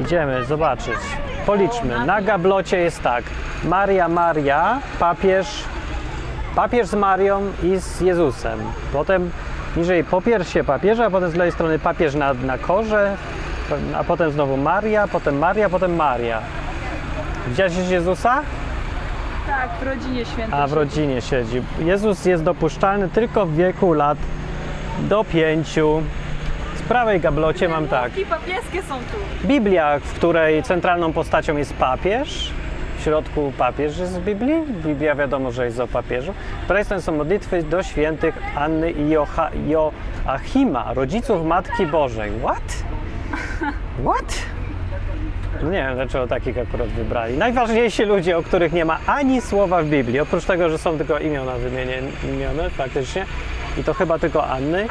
[0.00, 0.98] Idziemy zobaczyć.
[1.46, 2.06] Policzmy.
[2.06, 3.24] Na gablocie jest tak.
[3.64, 5.64] Maria, Maria, papież,
[6.56, 8.58] papież z Marią i z Jezusem.
[8.92, 9.30] Potem
[9.76, 13.16] niżej popiersie papieża, a potem z lewej strony papież na, na korze,
[13.98, 16.40] a potem znowu Maria, potem Maria, potem Maria.
[17.48, 18.42] Widziałeś Jezusa?
[19.50, 20.60] Tak, w rodzinie świętej.
[20.60, 21.62] A w rodzinie siedzi.
[21.78, 24.18] Jezus jest dopuszczalny tylko w wieku lat
[25.00, 26.02] do pięciu.
[26.76, 28.18] Z prawej gablocie mam tak.
[28.18, 29.46] I papieskie są tu.
[29.48, 32.52] Biblia, w której centralną postacią jest papież.
[32.98, 34.62] W środku papież jest w Biblii.
[34.86, 36.34] Biblia wiadomo, że jest o papieżu.
[36.62, 39.10] Z strony są modlitwy do świętych Anny i
[39.68, 42.32] Joachima, rodziców Matki Bożej.
[42.42, 42.84] What?
[44.04, 44.59] What?
[45.62, 47.38] No Nie wiem, dlaczego takich akurat wybrali.
[47.38, 51.18] Najważniejsi ludzie, o których nie ma ani słowa w Biblii, oprócz tego, że są tylko
[51.18, 51.52] imiona
[52.22, 53.26] wymienione faktycznie
[53.78, 54.86] i to chyba tylko Anny.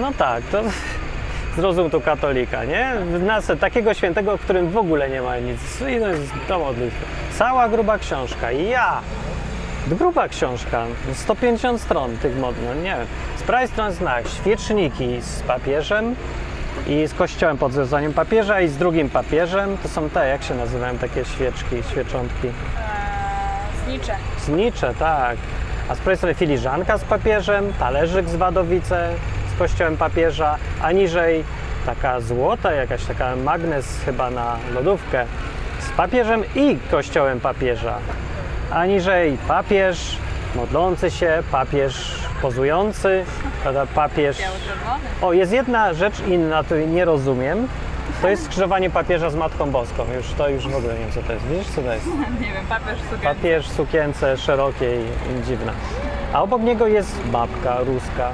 [0.00, 0.62] No tak, to
[1.56, 2.94] zrozum tu katolika, nie?
[3.20, 5.60] Nas takiego świętego, o którym w ogóle nie ma nic.
[5.80, 7.04] I to jest do modlitwy.
[7.38, 8.52] Cała gruba książka.
[8.52, 9.00] Ja!
[9.86, 13.06] Gruba książka, 150 stron tych mod, no nie wiem.
[13.36, 16.16] Z prawej strony znak, świeczniki z papieżem
[16.88, 19.76] i z kościołem pod wezwaniem papieża i z drugim papieżem.
[19.82, 22.46] To są te, jak się nazywają takie świeczki, świeczątki?
[22.46, 24.16] Eee, znicze.
[24.44, 25.36] Znicze, tak.
[25.88, 29.08] A z prawej strony filiżanka z papieżem, talerzyk z Wadowice
[29.54, 31.44] z kościołem papieża, a niżej
[31.86, 35.24] taka złota, jakaś taka magnes chyba na lodówkę
[35.80, 37.98] z papieżem i kościołem papieża.
[38.70, 40.18] A niżej papież
[40.54, 43.24] modlący się, papież pozujący,
[43.72, 44.38] prawda, papież...
[45.22, 47.68] O, jest jedna rzecz inna, której nie rozumiem.
[48.22, 50.04] To jest skrzyżowanie papieża z Matką Boską.
[50.16, 51.46] Już to już w ogóle nie wiem, co to jest.
[51.46, 52.06] Widzisz, co to jest?
[52.40, 53.22] Nie wiem, papież sobie.
[53.22, 55.72] Papież w sukience szerokiej i dziwna.
[56.32, 58.30] A obok niego jest babka ruska.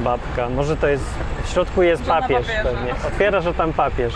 [0.00, 0.48] Babka.
[0.48, 1.04] Może to jest.
[1.44, 2.62] W środku jest Żona papież papieża.
[2.62, 2.94] pewnie.
[3.08, 4.14] Otwierasz, a tam papież.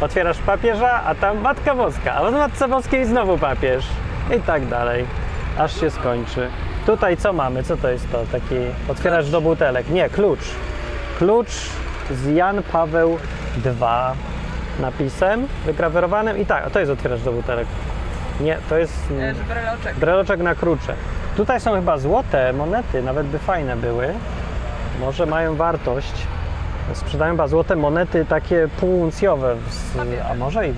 [0.00, 2.14] Otwierasz papieża, a tam Matka Boska.
[2.14, 3.86] A w Matce Boskiej znowu papież.
[4.36, 5.06] I tak dalej.
[5.58, 6.48] Aż się skończy.
[6.86, 7.62] Tutaj co mamy?
[7.62, 8.18] Co to jest to?
[8.32, 8.54] Taki.
[8.88, 9.88] Otwierasz do butelek.
[9.90, 10.40] Nie, klucz.
[11.18, 11.50] Klucz
[12.10, 13.18] z Jan Paweł
[13.64, 14.18] II
[14.80, 16.38] napisem wygrawerowanym.
[16.38, 17.66] I tak, a to jest otwierasz do butelek.
[18.40, 19.08] Nie, to jest.
[19.08, 19.96] Że breloczek.
[19.96, 20.94] Breloczek na krucze.
[21.36, 24.14] Tutaj są chyba złote monety, nawet by fajne były.
[25.00, 26.12] Może mają wartość.
[26.94, 29.56] Sprzedają chyba złote monety takie półuncjowe.
[29.70, 29.98] Z,
[30.30, 30.74] a może i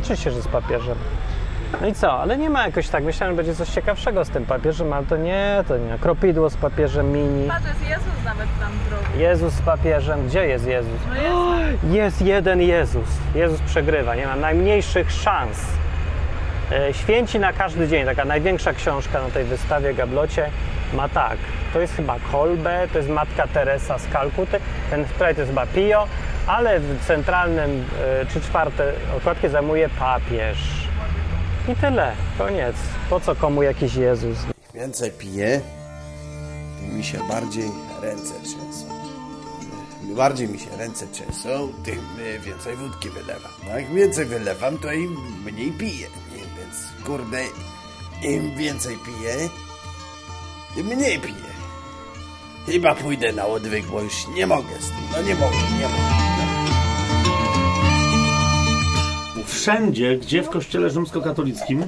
[0.00, 0.96] oczywiście, że z papieżem.
[1.80, 2.20] No i co?
[2.20, 3.04] Ale nie ma jakoś tak.
[3.04, 5.98] Myślałem, że będzie coś ciekawszego z tym papieżem, ale to nie, to nie.
[5.98, 7.48] Kropidło z papieżem mini.
[7.48, 9.20] Patrz, jest Jezus nawet tam zrobił.
[9.20, 10.26] Jezus z papieżem.
[10.26, 11.00] Gdzie jest Jezus?
[11.08, 11.84] No jest.
[12.00, 13.08] Jest jeden Jezus.
[13.34, 15.58] Jezus przegrywa, nie ma najmniejszych szans.
[16.72, 20.50] E, Święci na każdy dzień, taka największa książka na tej wystawie Gablocie
[20.94, 21.36] ma tak.
[21.72, 25.66] To jest chyba Kolbe, to jest Matka Teresa z Kalkuty, ten wczoraj to jest chyba
[25.66, 26.06] Pio,
[26.46, 27.84] ale w centralnym
[28.22, 30.79] e, trzy czwarte okładki zajmuje papież.
[31.68, 32.76] I tyle, koniec.
[33.10, 34.38] Po co komu jakiś Jezus?
[34.74, 35.60] więcej piję,
[36.80, 37.70] tym mi się bardziej
[38.02, 38.86] ręce trzęsą.
[40.02, 43.52] Im bardziej mi się ręce trzęsą, tym y, więcej wódki wylewam.
[43.68, 46.06] No jak więcej wylewam, to im mniej piję.
[46.34, 47.44] Więc kurde,
[48.22, 49.34] im więcej piję,
[50.74, 51.50] tym mniej piję.
[52.66, 54.96] Chyba pójdę na odwyk, bo już nie mogę z tym.
[55.12, 56.19] No nie mogę, nie mogę.
[59.60, 61.84] Wszędzie, gdzie w kościele rzymskokatolickim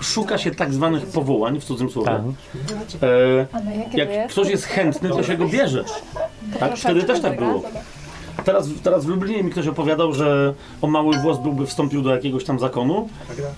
[0.00, 3.02] szuka się tak zwanych powołań, w cudzysłowie, Tak.
[3.02, 5.84] e, jak ktoś jest chętny, to się go bierze.
[6.60, 6.76] Tak?
[6.76, 7.62] Wtedy też tak było.
[8.44, 12.44] Teraz, teraz w Lublinie mi ktoś opowiadał, że o mały włos byłby wstąpił do jakiegoś
[12.44, 13.08] tam zakonu.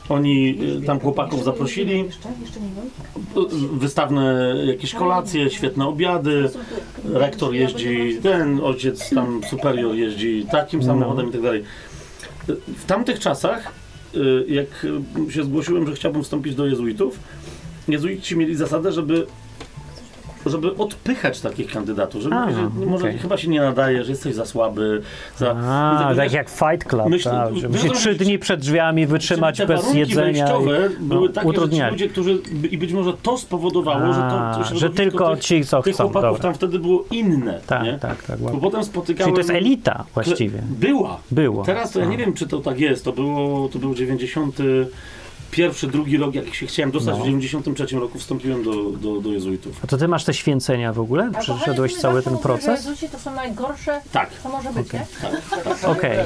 [0.08, 2.04] Oni y, tam chłopaków zaprosili.
[3.72, 6.50] Wystawne jakieś kolacje, świetne obiady.
[7.12, 11.64] Rektor jeździ, ten ojciec tam superior jeździ takim samochodem i tak dalej.
[12.78, 13.72] W tamtych czasach,
[14.14, 14.86] y, jak
[15.30, 17.18] się zgłosiłem, że chciałbym wstąpić do jezuitów,
[17.88, 19.26] jezuici mieli zasadę, żeby
[20.46, 24.34] żeby odpychać takich kandydatów, żeby A, mówić, że może chyba się nie nadaje, że jesteś
[24.34, 25.02] za słaby.
[25.38, 29.66] Za, A, Więc tak jak Fight Club, Myślę- tak, trzy dni przed drzwiami wytrzymać te
[29.66, 30.46] bez jedzenia.
[30.46, 31.92] wejściowe i, były no, takie, że ci utrudniali.
[31.92, 32.38] ludzie, którzy
[32.70, 36.04] i być może to spowodowało, że to, A, że tylko tych, ci, co tych chcą.
[36.04, 36.42] chłopaków Dobra.
[36.42, 37.98] tam wtedy było inne, Tak, nie?
[37.98, 38.38] tak, tak.
[38.40, 39.34] Bo potem spotykałem...
[39.34, 40.62] Czyli to jest elita właściwie.
[40.70, 41.18] Była.
[41.30, 41.64] Było.
[41.64, 42.08] Teraz to ja A.
[42.08, 43.04] nie wiem, czy to tak jest.
[43.04, 47.22] To było, to był 91, drugi rok, jak się chciałem dostać, No.
[47.24, 49.80] w 93 roku wstąpiłem do, do, do jezuitów.
[49.84, 51.30] A to ty masz te święcenia w ogóle?
[51.40, 52.84] Przeszedłeś cały ten proces?
[52.84, 54.30] Jezusi to są najgorsze, Tak.
[54.42, 55.00] co może być, Okej.
[55.82, 55.88] nie?
[55.88, 56.18] Okej.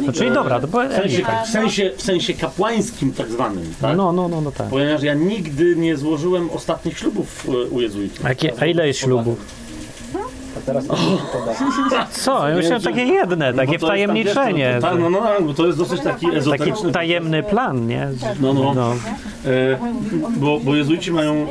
[0.00, 1.42] No, czyli dobra, to W sensie, elita.
[1.44, 3.96] w sensie, w sensie kapłańskim tak zwanym, tak?
[3.96, 4.66] No, no, no, no tak.
[4.66, 8.26] Ponieważ ja nigdy nie złożyłem ostatnich ślubów e, u jezuitów.
[8.26, 9.61] A, jakie, a ile jest ślubów?
[12.10, 12.48] Co?
[12.48, 14.74] Ja myślałem takie jedne, takie to jest tam, wtajemniczenie.
[14.74, 16.92] to- to- Tak, no, no, no, bo to jest dosyć taki Taki ezoteryczny.
[16.92, 18.08] tajemny plan, nie?
[18.40, 18.74] No, no.
[18.74, 18.92] No.
[19.44, 19.78] E,
[20.36, 21.48] bo, bo jezuici mają e, e,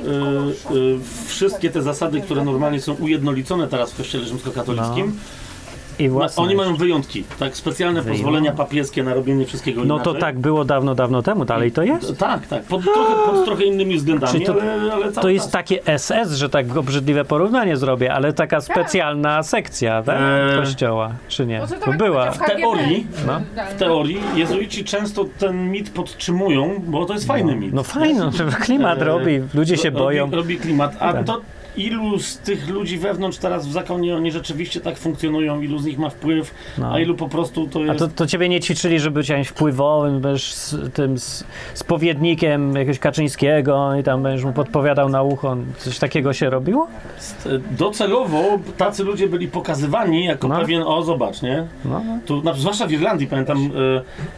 [1.28, 5.19] wszystkie te zasady, które normalnie są ujednolicone teraz w kościele rzymskokatolickim.
[6.02, 6.44] I No, własne.
[6.44, 7.58] oni mają wyjątki, tak?
[7.58, 10.22] Specjalne pozwolenia papieskie na robienie wszystkiego No to inaczej.
[10.22, 12.18] tak było dawno, dawno temu, dalej to jest?
[12.18, 12.64] Tak, tak.
[12.64, 15.52] Pod trochę, pod trochę innymi względami, Czyli to- ale, ale To jest czas.
[15.52, 20.18] takie SS, że tak obrzydliwe porównanie zrobię, ale taka specjalna sekcja, tak?
[20.22, 20.56] Eee.
[20.60, 21.60] Kościoła, czy nie?
[21.60, 22.32] To tak była.
[22.32, 23.42] W teorii, No.
[23.76, 27.74] w teorii jezuici często ten mit podtrzymują, bo to jest fajny mit.
[27.74, 30.24] No fajno, że klimat Eee, robi, ludzie się Ro- boją.
[30.24, 31.26] Robi, robi klimat, a Tak.
[31.26, 31.42] to
[31.78, 35.98] ilu z tych ludzi wewnątrz teraz w zakonie oni rzeczywiście tak funkcjonują, ilu z nich
[36.00, 36.94] ma wpływ, No.
[36.94, 38.00] a ilu po prostu to A jest...
[38.00, 43.00] to, to ciebie nie ćwiczyli, żeby być jakimś wpływowym, będziesz z tym z, spowiednikiem jakiegoś
[43.00, 45.58] Kaczyńskiego i tam będziesz mu podpowiadał na ucho.
[45.78, 46.88] Coś takiego się robiło?
[47.72, 48.44] Docelowo
[48.78, 50.60] tacy ludzie byli pokazywani jako No.
[50.60, 51.68] pewien, o zobacz, nie?
[51.86, 52.02] No.
[52.26, 53.58] Tu, na, zwłaszcza w Irlandii pamiętam,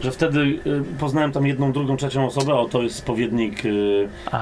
[0.00, 3.62] e, że wtedy e, poznałem tam jedną, drugą, trzecią osobę, o to jest spowiednik
[4.32, 4.38] A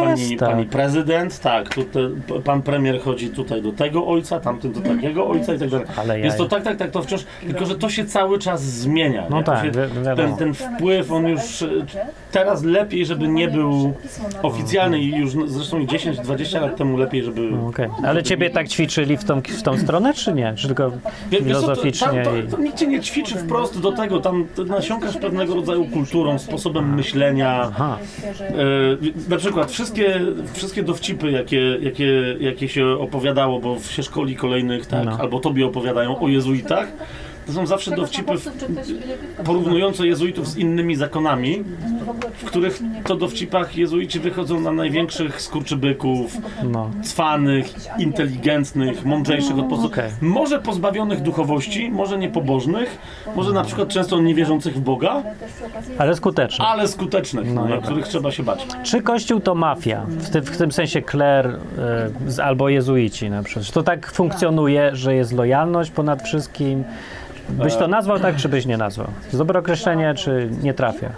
[0.00, 0.50] pani, tak.
[0.50, 2.00] pani prezydent, tak, tu te,
[2.44, 5.86] pan premier chodzi tutaj do tego ojca, tamten do takiego ojca i tak dalej.
[5.96, 9.26] Ale Więc to tak, tak, tak, to wciąż, tylko że to się cały czas zmienia.
[9.30, 9.44] No nie?
[9.44, 9.70] Tak, się,
[10.16, 11.68] ten, ten wpływ, on już e,
[12.32, 13.94] teraz lepiej, żeby nie był
[14.42, 17.40] oficjalny i już no, zresztą i 10-20 lat temu lepiej, żeby...
[17.40, 17.88] No, Okej.
[18.04, 20.54] Ale ciebie tak ćwiczyli w tą, w tą stronę, czy nie?
[20.56, 22.22] Czy tylko Wie- co, to, filozoficznie?
[22.24, 26.38] tam, to, to nikt cię nie ćwiczy wprost do tego, tam nasiąkasz pewnego rodzaju kulturą,
[26.38, 27.60] sposobem myślenia.
[27.62, 27.98] Aha.
[28.40, 28.54] E,
[29.28, 30.20] na przykład wszystkie,
[30.52, 35.18] wszystkie dowcipy, jakie, jakie, jakie się opowiadało, bo się szkoli kolejnych, tak, No.
[35.20, 36.92] albo tobie opowiadają o jezuitach,
[37.46, 38.32] to są zawsze dowcipy
[39.44, 41.64] porównujące jezuitów z innymi zakonami,
[42.36, 46.90] w których to dowcipach jezuici wychodzą na największych skurczybyków, No.
[47.02, 49.86] cwanych, inteligentnych, mądrzejszych od pozu.
[49.86, 50.10] Okej.
[50.20, 52.98] Może pozbawionych duchowości, może niepobożnych,
[53.36, 55.22] może na przykład często niewierzących w Boga,
[55.98, 56.64] Ale skuteczne.
[56.64, 57.80] ale skutecznych, no, na dobra.
[57.80, 58.66] których trzeba się bać.
[58.82, 60.06] Czy Kościół to mafia?
[60.08, 61.58] W, tym- w tym sensie kler
[62.38, 63.64] y, albo jezuici na przykład.
[63.66, 66.84] Czy to tak funkcjonuje, że jest lojalność ponad wszystkim?
[67.48, 69.06] Byś to nazwał tak, czy byś nie nazwał?
[69.24, 71.10] Jest dobre określenie, czy nie trafia?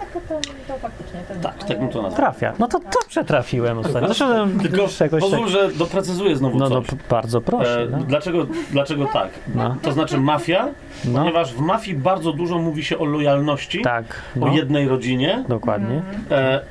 [1.41, 2.15] Tak, tak bym to nazwał.
[2.17, 2.53] Trafia.
[2.59, 4.07] No to dobrze trafiłem ostatnio.
[4.07, 5.09] Zresztą Tylko tak...
[5.11, 6.89] pozwól, że doprecyzuję znowu No, no coś.
[6.89, 7.81] p- bardzo proszę.
[7.81, 7.97] E, No.
[7.97, 9.29] dlaczego, dlaczego tak?
[9.55, 9.75] No.
[9.81, 10.67] To znaczy mafia,
[11.05, 11.19] No.
[11.19, 14.05] ponieważ w mafii bardzo dużo mówi się o lojalności, Tak,
[14.41, 16.01] o no, jednej rodzinie, dokładnie.
[16.31, 16.61] E,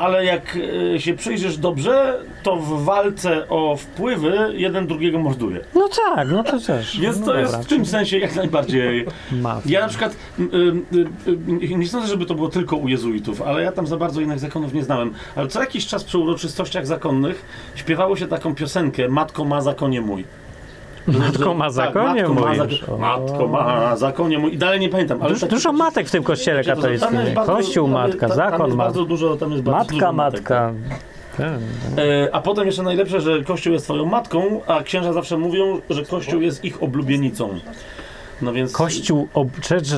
[0.00, 0.58] ale jak
[0.94, 5.60] e, się przyjrzysz dobrze, to w walce o wpływy jeden drugiego morduje.
[5.74, 7.00] No tak, no to też.
[7.00, 7.64] Więc no to jest dobra.
[7.64, 9.06] w tym sensie jak najbardziej.
[9.32, 9.70] Mafia.
[9.70, 10.44] Ja na przykład, y,
[11.62, 14.20] y, y, nie sądzę, żeby to było tylko u jezuitów, ale ja tam za bardzo
[14.20, 15.14] innych zakonów nie znałem.
[15.36, 20.24] Ale co jakiś czas przy uroczystościach zakonnych śpiewało się taką piosenkę Matko ma zakonie mój.
[21.08, 24.54] Matko ma Tak, zakonie matko zak- matko ma zakonie mój.
[24.54, 25.18] I dalej nie pamiętam.
[25.22, 27.18] Ale Dużo, tak- dużo matek w tym kościele katolickim.
[27.46, 28.76] Kościół, matka, zakon, matka.
[28.76, 30.72] bardzo dużo, tam jest bardzo Matka, matka.
[31.36, 31.54] Ten,
[31.98, 36.04] E, A potem jeszcze najlepsze, że Kościół jest twoją matką, a księża zawsze mówią, że
[36.04, 37.48] Kościół jest ich oblubienicą.
[38.42, 38.72] No więc...
[38.72, 39.48] Kościół, ob...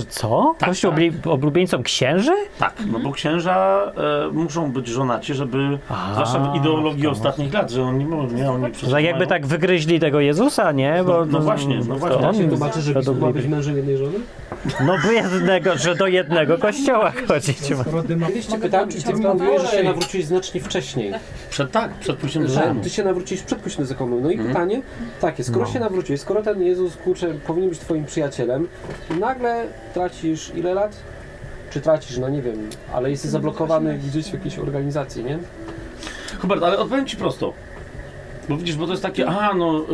[0.08, 0.54] co?
[0.58, 1.26] Tak, Kościół tak.
[1.26, 2.32] oblubieńcą księży?
[2.58, 3.82] Tak, no bo księża
[4.28, 5.78] e, muszą być żonaci, żeby...
[5.88, 9.18] A, zwłaszcza w ideologii to ostatnich lat, że oni, no, nie, oni przecież Że jakby
[9.18, 11.02] mają- tak wygryźli tego Jezusa, nie?
[11.06, 12.18] Bo, No- no właśnie, no to właśnie.
[12.18, 14.18] on Jak się Tłumaczy, że ma być mężem jednej żony?
[14.86, 18.02] No by jednego, że do jednego kościoła chodzić ma.
[18.26, 21.12] Kiedyś cię pytałem, czy ty mówiłeś, że się nawróciłeś znacznie wcześniej.
[21.50, 22.80] Przed, tak, przed pójściem do zakonu.
[22.80, 24.20] ty się nawróciłeś przed Kościołem zakonu.
[24.20, 24.48] No i Mhm.
[24.48, 24.82] pytanie
[25.20, 25.72] takie, skoro No.
[25.72, 28.29] się nawróciłeś, skoro ten Jezus, kurczę, powinien być twoim przyjacielem,
[29.20, 30.96] nagle tracisz ile lat?
[31.70, 35.38] Czy tracisz, no nie wiem, ale jesteś zablokowany gdzieś w jakiejś organizacji, nie?
[36.40, 37.52] Hubert, ale odpowiem ci prosto.
[38.48, 39.84] Bo widzisz, bo to jest takie, aha, no,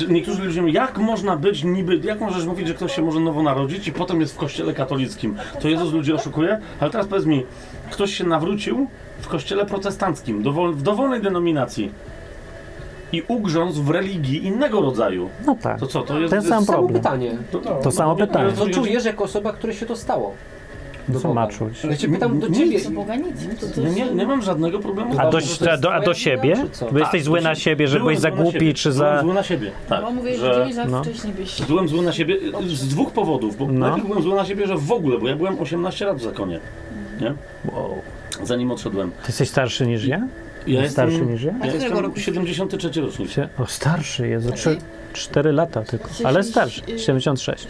[0.00, 3.20] y, niektórzy ludzie mówią, jak można być niby, jak możesz mówić, że ktoś się może
[3.20, 5.36] nowo narodzić i potem jest w kościele katolickim.
[5.60, 6.60] To Jezus ludzi oszukuje?
[6.80, 7.46] Ale teraz powiedz mi,
[7.90, 8.86] ktoś się nawrócił
[9.20, 11.92] w kościele protestanckim, dowol, w dowolnej denominacji
[13.16, 15.28] i ugrzązł w religii innego rodzaju.
[15.46, 15.80] No tak.
[15.80, 16.30] To co, to jest...
[16.30, 17.02] Ten sam jest- Samo problem.
[17.02, 17.36] pytanie.
[17.82, 18.52] To samo nie- pytanie.
[18.52, 20.34] Co czujesz jako osoba, której się to stało?
[21.08, 21.84] Do Co ma czuć?
[21.84, 22.58] Ja cię pytam do Nic.
[22.58, 22.80] ciebie.
[22.80, 23.60] Do Boga nic.
[23.60, 25.14] To, to Ja nie, nie mam żadnego problemu.
[25.14, 26.54] z A do, to a do, a do siebie?
[26.92, 27.88] Bo jesteś Tak, zły na siebie.
[27.88, 29.22] że Byłem byłeś za głupi, czy Byłem za...
[29.22, 30.02] zły na siebie, tak.
[30.02, 31.02] Bo mówię, że że 9 lat no.
[31.04, 31.62] wcześniej byś...
[31.62, 33.72] byłem zły na siebie z dwóch powodów, bo No.
[33.72, 36.60] najpierw byłem zły na siebie, że w ogóle, bo ja byłem 18 lat w zakonie,
[37.20, 37.34] nie?
[38.42, 39.10] Zanim odszedłem.
[39.10, 40.20] Ty jesteś starszy niż ja?
[40.66, 41.52] Ja starszy jestem, niż ja?
[41.64, 43.30] ja jestem 73 rocznik.
[43.30, 44.78] Sie- O, starszy jest, o 3,
[45.12, 46.08] 4 lata tylko.
[46.24, 47.68] Ale starszy, 76.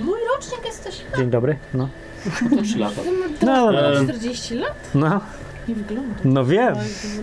[0.00, 1.00] Mój rocznik jesteś.
[1.16, 1.56] Dzień dobry.
[1.74, 1.88] No,
[2.56, 3.00] To 3 lata.
[3.42, 4.74] no, no, Em, 40 lat?
[4.94, 5.20] no,
[5.68, 6.14] Nie wygląda.
[6.24, 6.74] no wiem.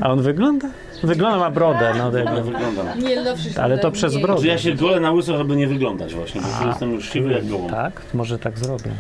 [0.02, 0.70] A on wygląda?
[1.04, 1.94] Wygląda, ma brodę.
[1.98, 2.44] No, tak.
[2.44, 3.00] wyglądam.
[3.00, 4.24] Nie, zawsze się Ale to wydaje przez mniej.
[4.26, 4.42] brodę.
[4.42, 7.48] Że ja się golę na łyso, żeby nie wyglądać właśnie, bo jestem już siwy jak
[7.48, 7.72] gołąb.
[7.72, 8.92] Tak, może tak zrobię.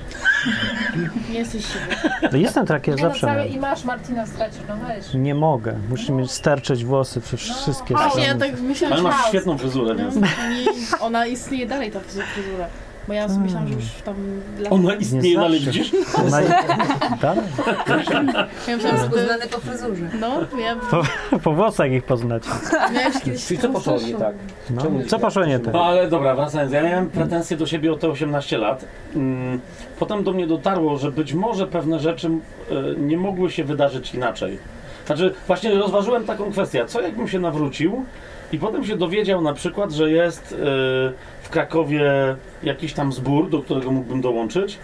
[1.29, 1.85] Nie jesteś siwy.
[2.31, 3.53] No jestem taki, ja Nie no, zawsze cały miałem.
[3.53, 5.05] i masz Martina stracisz, no weź.
[5.13, 5.75] Nie mogę.
[5.89, 8.51] Muszę mieć sterczeć włosy przez wszystkie Właśnie, ja strony.
[8.51, 10.15] tak myślałam, Ale że masz świetną fryzurę, więc...
[10.15, 12.67] No, nie, ona istnieje dalej, ta fryzura.
[13.07, 14.15] Bo ja myślałam, że już tam...
[14.59, 15.79] lata- Ona istnieje Nie dalej, zawsze.
[15.79, 15.93] widzisz?
[16.15, 16.37] Ona...
[17.21, 17.37] Tak?
[18.67, 19.09] Ja myślałam, że to...
[19.09, 20.05] Poznany po fryzurze.
[20.19, 21.03] No, ja Po,
[21.39, 22.49] po włosach ich poznacie.
[22.93, 24.35] miałeś kiedyś Czyli co poszło nie tak?
[24.69, 24.81] No.
[25.07, 25.73] Co poszło nie tak?
[25.73, 28.85] No ale dobra, wracając, ja miałem pretensje do siebie o te 18 lat.
[29.15, 29.59] Mm,
[29.99, 34.59] Potem do mnie dotarło, że być może pewne rzeczy e, nie mogły się wydarzyć inaczej.
[35.05, 38.05] Znaczy, właśnie rozważyłem taką kwestię, co jakbym się nawrócił
[38.51, 40.55] i potem się dowiedział na przykład, że jest e,
[41.41, 42.11] w Krakowie
[42.63, 44.77] jakiś tam zbór, do którego mógłbym dołączyć.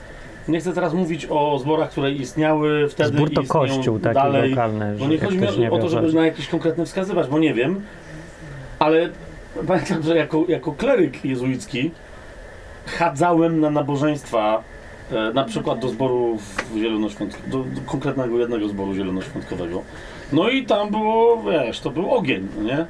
[0.48, 4.50] Nie chcę teraz mówić o zborach, które istniały wtedy Zbór to kościół taki dalej.
[4.50, 7.54] lokalny, Bo nie chodzi mi o, o to, żeby na jakiś konkretny wskazywać, bo nie
[7.54, 7.82] wiem,
[8.80, 9.10] ale
[9.68, 11.92] pamiętam, że jako, jako kleryk jezuicki
[12.86, 14.64] chadzałem na nabożeństwa,
[15.12, 16.38] e, na przykład do zboru
[16.78, 19.82] zielonoświątkowego, do, do konkretnego jednego zboru zielonoświątkowego.
[20.34, 22.86] No i tam było, wiesz, to był ogień, nie?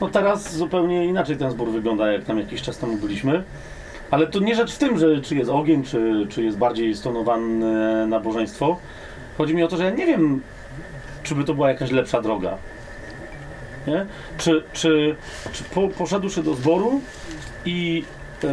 [0.00, 3.42] No teraz zupełnie inaczej ten zbór wygląda, jak tam jakiś czas temu byliśmy.
[4.10, 8.06] Ale to nie rzecz w tym, że czy jest ogień, czy, czy jest bardziej stonowane
[8.06, 8.78] nabożeństwo.
[9.38, 10.40] Chodzi mi o to, że ja nie wiem,
[11.22, 12.58] czy by to była jakaś lepsza droga.
[13.86, 14.06] Nie?
[14.38, 15.16] Czy, czy,
[15.52, 17.00] czy po, poszedłszy do zboru
[17.64, 18.04] i
[18.44, 18.48] e,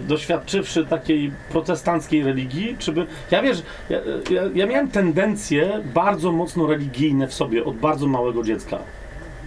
[0.00, 3.06] doświadczywszy takiej protestanckiej religii, czy by...
[3.30, 3.98] Ja wiesz, ja,
[4.30, 8.78] ja, ja miałem tendencje bardzo mocno religijne w sobie od bardzo małego dziecka.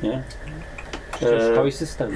[0.03, 0.21] Nie?
[1.19, 2.13] Szukałeś systemu.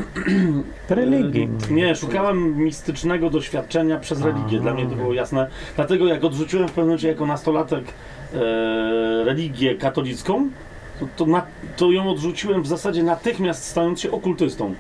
[0.89, 1.49] Religii.
[1.71, 4.59] Nie, szukałem mistycznego doświadczenia przez religię.
[4.59, 5.47] Dla mnie to było jasne.
[5.75, 7.83] Dlatego jak odrzuciłem w pewnym momencie jako nastolatek
[8.33, 8.37] e,
[9.25, 10.49] religię katolicką,
[10.99, 11.45] to, to, na,
[11.77, 14.75] to ją odrzuciłem w zasadzie natychmiast stając się okultystą.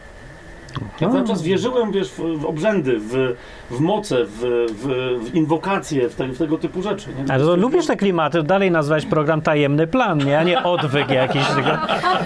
[1.01, 3.35] Ja cały czas wierzyłem wiesz, w, w obrzędy, w,
[3.71, 4.87] w moce, w, w,
[5.31, 7.09] w inwokacje, w, te, w tego typu rzeczy.
[7.09, 7.33] Nie?
[7.33, 10.39] Ale to lubisz te klimaty, dalej nazwać program Tajemny Plan, nie?
[10.39, 11.45] A nie odwyk jakiś.
[11.55, 11.69] Tylko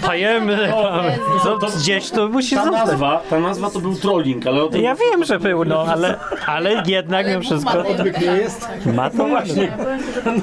[0.01, 1.05] tajemny plan.
[1.43, 2.87] To, to gdzieś to musi Ta zostać.
[2.87, 6.15] nazwa, ta nazwa to był trolling, ale o tym Ja wiem, że był, no, ale,
[6.47, 7.83] ale jednak mimo wszystko
[8.21, 8.67] Nie jest?
[8.95, 9.77] ma to właśnie.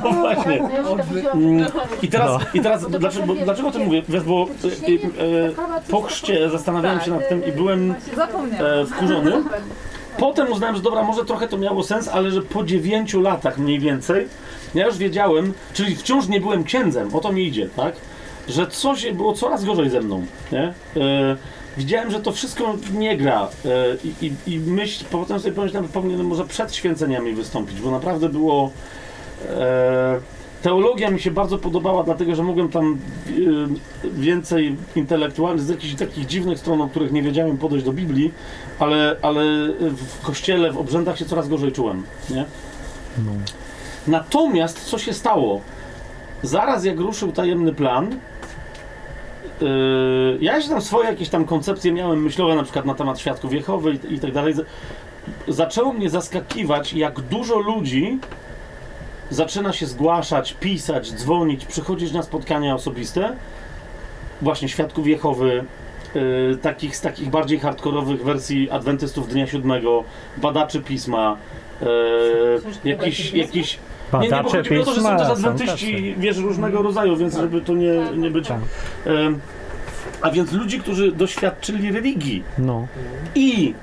[0.04, 0.62] No właśnie.
[2.02, 2.38] I teraz, No.
[2.54, 4.02] i teraz dlaczego, dlaczego o tym mówię?
[4.08, 4.66] Wiesz, bo e,
[5.24, 7.91] e, po chrzcie zastanawiałem się nad tym i byłem
[8.60, 9.32] e, wkurzony.
[10.18, 13.78] Potem uznałem, że dobra, może trochę to miało sens, ale że po 9 latach mniej
[13.78, 14.28] więcej,
[14.74, 17.94] ja już wiedziałem, czyli wciąż nie byłem księdzem, o to mi idzie, tak?
[18.48, 20.74] Że coś było coraz gorzej ze mną, nie?
[20.96, 21.36] E,
[21.76, 23.68] widziałem, że to wszystko nie gra e,
[24.22, 28.70] i, i, myśl, potem sobie pomyślałem, że powinienem może przed święceniami wystąpić, bo naprawdę było...
[29.50, 32.98] E, teologia mi się bardzo podobała, dlatego że mogłem tam
[33.28, 38.32] e, więcej intelektualnych, z jakichś takich dziwnych stron, o których nie wiedziałem podejść do Biblii,
[38.78, 39.44] ale, ale
[39.80, 42.02] w kościele, w obrzędach się coraz gorzej czułem.
[42.30, 42.44] Nie?
[44.06, 45.60] Natomiast co się stało?
[46.42, 48.16] Zaraz jak ruszył tajemny plan,
[49.60, 53.52] yy, ja jeszcze tam swoje jakieś tam koncepcje miałem myślowe, na przykład na temat świadków
[53.52, 54.54] Jehowy i, i tak dalej.
[55.48, 58.18] Zaczęło mnie zaskakiwać, jak dużo ludzi
[59.32, 63.36] zaczyna się zgłaszać, pisać, dzwonić, przychodzić na spotkania osobiste,
[64.42, 65.64] właśnie świadków Jehowy,
[66.16, 70.04] y, takich z takich bardziej hardkorowych wersji adwentystów Dnia Siódmego,
[70.36, 71.36] badaczy pisma,
[71.82, 73.78] y, jakiś, jakiś
[74.20, 77.16] nie, nie, bo chodzi mi o to, że są pisma też adwentyści, wiesz, różnego rodzaju,
[77.16, 78.48] więc żeby to nie, nie być...
[78.48, 78.58] Tak.
[79.06, 79.40] Em,
[80.22, 82.42] a więc ludzi, którzy doświadczyli religii.
[82.58, 82.86] No.
[83.34, 83.74] i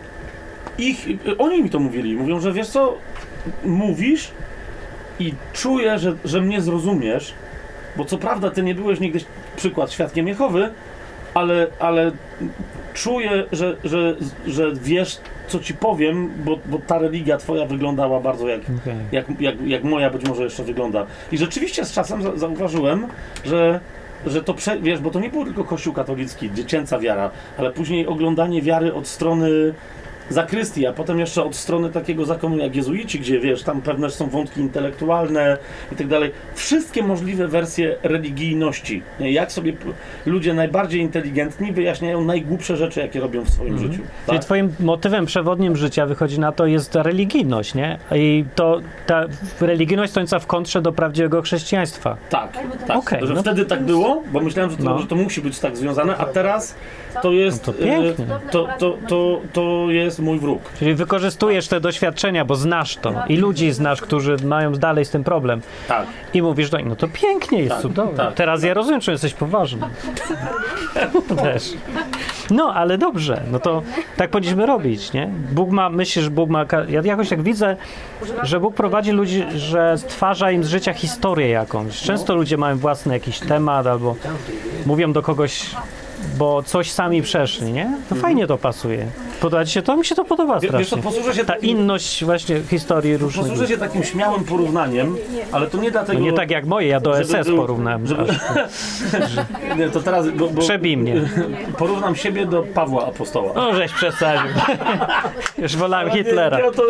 [0.78, 1.08] ich,
[1.38, 2.98] oni mi to mówili, mówią, że wiesz co,
[3.66, 4.32] mówisz
[5.20, 7.34] i czuję, że, że mnie zrozumiesz,
[7.98, 9.20] bo co prawda ty nie byłeś nigdy,
[9.56, 10.70] przykład, świadkiem Jehowy,
[11.34, 12.12] ale, ale
[12.94, 14.16] czuję, że, że,
[14.48, 18.96] że wiesz, co ci powiem, bo, bo ta religia twoja wyglądała bardzo jak, Okej.
[19.12, 21.06] jak, jak, jak moja być może jeszcze wygląda.
[21.32, 23.08] I rzeczywiście z czasem za, zauważyłem,
[23.46, 23.80] że
[24.26, 28.08] że to, prze, wiesz, bo to nie był tylko kościół katolicki, dziecięca wiara, ale później
[28.08, 29.74] oglądanie wiary od strony
[30.30, 34.30] zakrystii, a potem jeszcze od strony takiego zakonu jak jezuici, gdzie wiesz, tam pewne są
[34.30, 35.58] wątki intelektualne
[35.92, 36.32] i tak dalej.
[36.56, 39.04] Wszystkie możliwe wersje religijności.
[39.20, 39.32] Nie?
[39.32, 39.74] Jak sobie
[40.26, 43.94] ludzie najbardziej inteligentni wyjaśniają najgłupsze rzeczy, jakie robią w swoim życiu.
[43.94, 44.42] Czyli Tak?
[44.42, 47.98] twoim motywem przewodnim życia wychodzi na to jest ta religijność, nie?
[48.16, 49.26] I to ta
[49.62, 52.18] religijność stojąca w kontrze do prawdziwego chrześcijaństwa.
[52.30, 52.98] Tak, tak.
[52.98, 53.42] Okej, że no.
[53.42, 55.00] wtedy tak było, bo myślałem, że to, No.
[55.00, 56.76] że to musi być tak związane, a teraz
[57.22, 57.68] to jest.
[57.68, 58.26] No to pięknie.
[58.26, 60.62] e, To, to, to, to jest mój wróg.
[60.80, 65.24] Czyli wykorzystujesz te doświadczenia, bo znasz to i ludzi znasz, którzy mają dalej z tym
[65.24, 65.62] problem.
[65.88, 66.08] Tak.
[66.34, 68.18] I mówisz do nich, no to pięknie jest, Tak, cudownie.
[68.18, 68.34] tak.
[68.34, 69.82] Teraz ja rozumiem, czy jesteś poważny.
[71.44, 71.64] Też.
[72.52, 73.82] No, ale dobrze, no to
[74.18, 75.30] tak powinniśmy robić, nie?
[75.52, 77.76] Bóg ma, myślisz, że Bóg ma, ja jakoś tak widzę,
[78.44, 82.02] że Bóg prowadzi ludzi, że stwarza im z życia historię jakąś.
[82.02, 84.16] Często ludzie mają własny jakiś temat albo
[84.86, 85.66] mówią do kogoś,
[86.38, 87.92] bo coś sami przeszli, nie?
[88.10, 89.06] To fajnie to pasuje.
[89.42, 89.98] Podoba ci się to?
[89.98, 91.04] Mi się to podoba Wie- Wiesz co, strasznie.
[91.04, 93.46] posłużę się Ta takim, inność właśnie historii różnych.
[93.48, 95.16] posłużę się takim śmiałym porównaniem,
[95.52, 96.20] ale to nie dlatego...
[96.20, 98.08] No nie tak jak moje, ja do żeby SS był- porównałem.
[98.08, 98.30] żeby- aż.
[99.78, 100.30] Nie, to teraz...
[100.30, 101.22] Bo, bo Przebij mnie.
[101.78, 103.52] Porównam siebie do Pawła Apostoła.
[103.56, 104.50] No żeś przesadził.
[105.62, 106.58] Już wolałem Ale nie- Hitlera.
[106.58, 106.84] Nie, o to,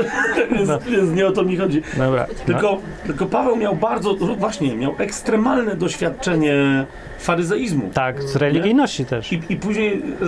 [0.51, 1.81] jest, jest, nie o to mi chodzi.
[1.97, 2.25] Dobra.
[2.45, 6.85] Tylko, tylko Paweł miał bardzo, właśnie, miał ekstremalne doświadczenie
[7.19, 7.89] faryzeizmu.
[7.93, 9.33] Tak, z religijności też.
[9.33, 10.25] I, I później e,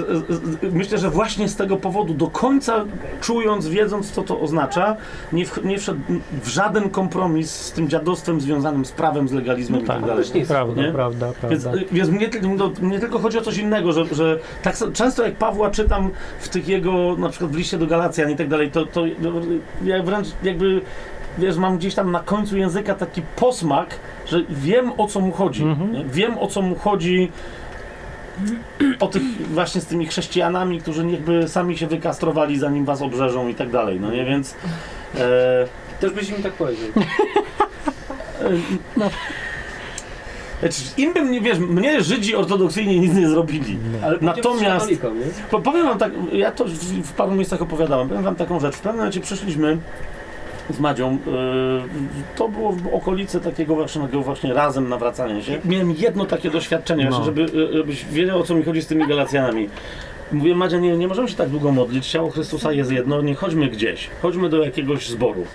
[0.65, 2.85] e, e, myślę, że właśnie z tego powodu, do końca
[3.21, 4.95] czując, wiedząc, co to oznacza,
[5.33, 5.99] nie, w, nie wszedł
[6.43, 10.05] w żaden kompromis z tym dziadostwem związanym z prawem, z legalizmem No i tak tak,
[10.07, 10.45] dalej.
[10.47, 10.91] prawda, Nie?
[10.91, 11.81] prawda, Więc, prawda.
[11.91, 15.69] więc mnie, no, mnie tylko chodzi o coś innego, że, że tak często jak Pawła
[15.71, 19.01] czytam w tych jego, na przykład w liście do Galacjan i tak dalej, to, to
[19.19, 19.31] no,
[19.83, 20.81] ja wręcz jakby,
[21.37, 23.89] wiesz, mam gdzieś tam na końcu języka taki posmak,
[24.25, 25.63] że wiem o co mu chodzi.
[25.63, 26.09] Mhm.
[26.09, 27.31] Wiem o co mu chodzi
[28.99, 29.23] o tych
[29.53, 33.99] właśnie z tymi chrześcijanami, którzy niechby sami się wykastrowali zanim was obrzeżą i tak dalej,
[33.99, 34.55] no nie, więc
[35.17, 35.67] e,
[36.01, 36.87] Też byś im tak powiedział.
[40.59, 44.91] znaczy, im bym, nie wiesz, mnie Żydzi ortodoksyjnie nic nie zrobili, ale natomiast?
[45.51, 46.69] Po, powiem wam tak, ja to w,
[47.03, 48.09] w paru miejscach opowiadałem.
[48.09, 48.75] Powiem wam taką rzecz.
[48.75, 49.77] W pewnym momencie przyszliśmy
[50.73, 51.11] z Madzią.
[51.11, 51.21] Yy,
[52.35, 55.59] to było w okolicy takiego właśnie, takiego właśnie razem nawracania się.
[55.65, 57.23] Miałem jedno takie doświadczenie, No.
[57.23, 59.69] żeby, yy, żebyś wiedział o co mi chodzi z tymi Galacjanami.
[60.31, 62.07] Mówię, Madzia, nie, nie możemy się tak długo modlić.
[62.07, 64.09] Ciało Chrystusa jest jedno, nie chodźmy gdzieś.
[64.21, 65.45] Chodźmy do jakiegoś zboru.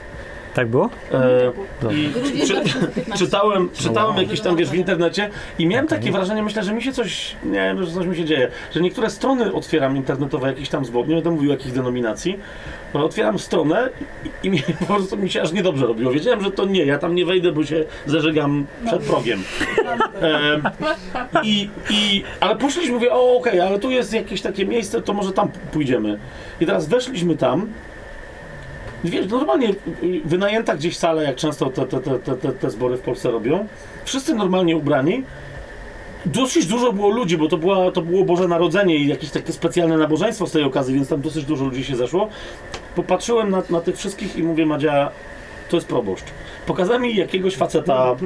[0.57, 0.91] Tak było?
[1.13, 1.53] E.
[1.93, 2.13] I
[2.47, 2.63] czy,
[3.19, 6.93] czytałem, czytałem jakieś tam wiesz w internecie i miałem takie wrażenie, myślę, że mi się
[6.93, 10.85] coś, nie wiem, że coś mi się dzieje, że niektóre strony otwieram internetowe jakichś tam
[10.85, 12.39] zbor, nie będę mówił jakich denominacji,
[12.95, 13.89] ale otwieram stronę
[14.25, 16.13] i, i mi, po prostu mi się aż niedobrze robiło.
[16.13, 19.43] Wiedziałem, że to nie, ja tam nie wejdę, bo się zażegam przed progiem.
[20.23, 20.61] E,
[21.43, 25.33] i, i, ale poszliśmy, mówię, o okej, ale tu jest jakieś takie miejsce, to może
[25.33, 26.19] tam pójdziemy.
[26.61, 27.67] I teraz weszliśmy tam
[29.11, 29.69] Wiesz, normalnie
[30.25, 33.67] wynajęta gdzieś sala, jak często te, te, te, te, te, zbory w Polsce robią.
[34.05, 35.23] Wszyscy normalnie ubrani.
[36.27, 39.97] Dosyć dużo było ludzi, bo to, była, to było Boże Narodzenie i jakieś takie specjalne
[39.97, 42.29] nabożeństwo z tej okazji, więc tam dosyć dużo ludzi się zeszło.
[42.95, 45.11] Popatrzyłem na, na tych wszystkich i mówię, Madzia,
[45.69, 46.27] to jest proboszcz.
[46.67, 48.17] Pokazała mi jakiegoś faceta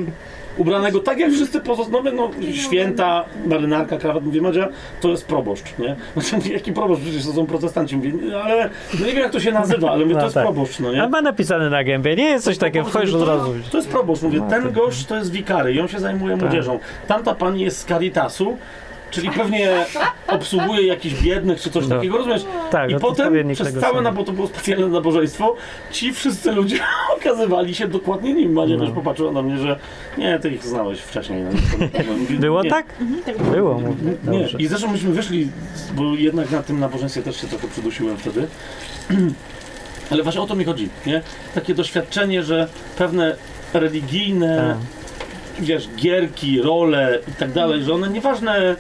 [0.57, 4.25] ubranego tak jak wszyscy pozostałe, no święta, marynarka, krawat.
[4.25, 4.69] Mówię, Madzia,
[5.01, 5.97] to jest proboszcz, nie?
[6.23, 7.03] Znaczy, jaki proboszcz?
[7.03, 7.97] Przecież to są protestanci.
[7.97, 8.13] Mówię,
[8.45, 10.45] ale no nie wiem jak to się nazywa, ale mówię, to No jest tak.
[10.45, 11.03] proboszcz, no nie?
[11.03, 13.55] A ma napisane na gębie, nie jest coś takiego, wchodzisz od razu.
[13.71, 16.43] To jest proboszcz, mówię, No, ten gość to jest wikary on się zajmuje Tak.
[16.43, 16.79] młodzieżą.
[17.09, 18.57] Tamta pani jest z Caritasu,
[19.11, 19.87] czyli pewnie
[20.29, 21.97] obsługuje jakichś biednych czy coś No.
[21.97, 22.43] takiego, rozumiesz?
[22.71, 24.01] Tak, I no potem przez całe, samego.
[24.03, 25.55] na, bo to było specjalne nabożeństwo,
[25.93, 26.79] ci wszyscy ludzie
[27.17, 28.53] okazywali się dokładnie nimi.
[28.53, 28.85] Madzia No.
[28.85, 29.79] też popatrzyła na mnie, że
[30.19, 31.43] nie, ty ich znałeś wcześniej.
[31.43, 32.71] No, Było nie.
[32.71, 32.87] tak?
[33.53, 33.95] Było, mówię.
[34.31, 34.59] Nie, Dobrze.
[34.59, 35.49] i zresztą myśmy wyszli,
[35.95, 38.47] bo jednak na tym nabożeństwie też się trochę przydusiłem wtedy.
[40.11, 41.23] Ale właśnie o to mi chodzi, nie?
[41.55, 42.69] Takie doświadczenie, że
[42.99, 43.37] pewne
[43.75, 45.00] religijne, Tak.
[45.61, 48.77] Wiesz, gierki, role i tak dalej, że one nieważne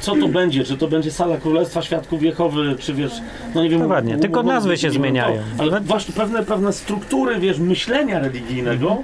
[0.00, 3.12] co to będzie, czy to będzie sala Królestwa Świadków Jehowy, czy wiesz,
[3.54, 3.80] no nie wiem.
[3.80, 5.36] Dokładnie, u- tylko nazwy się zmieniają.
[5.56, 8.96] to, Ale właśnie pewne, pewne struktury, wiesz, myślenia religijnego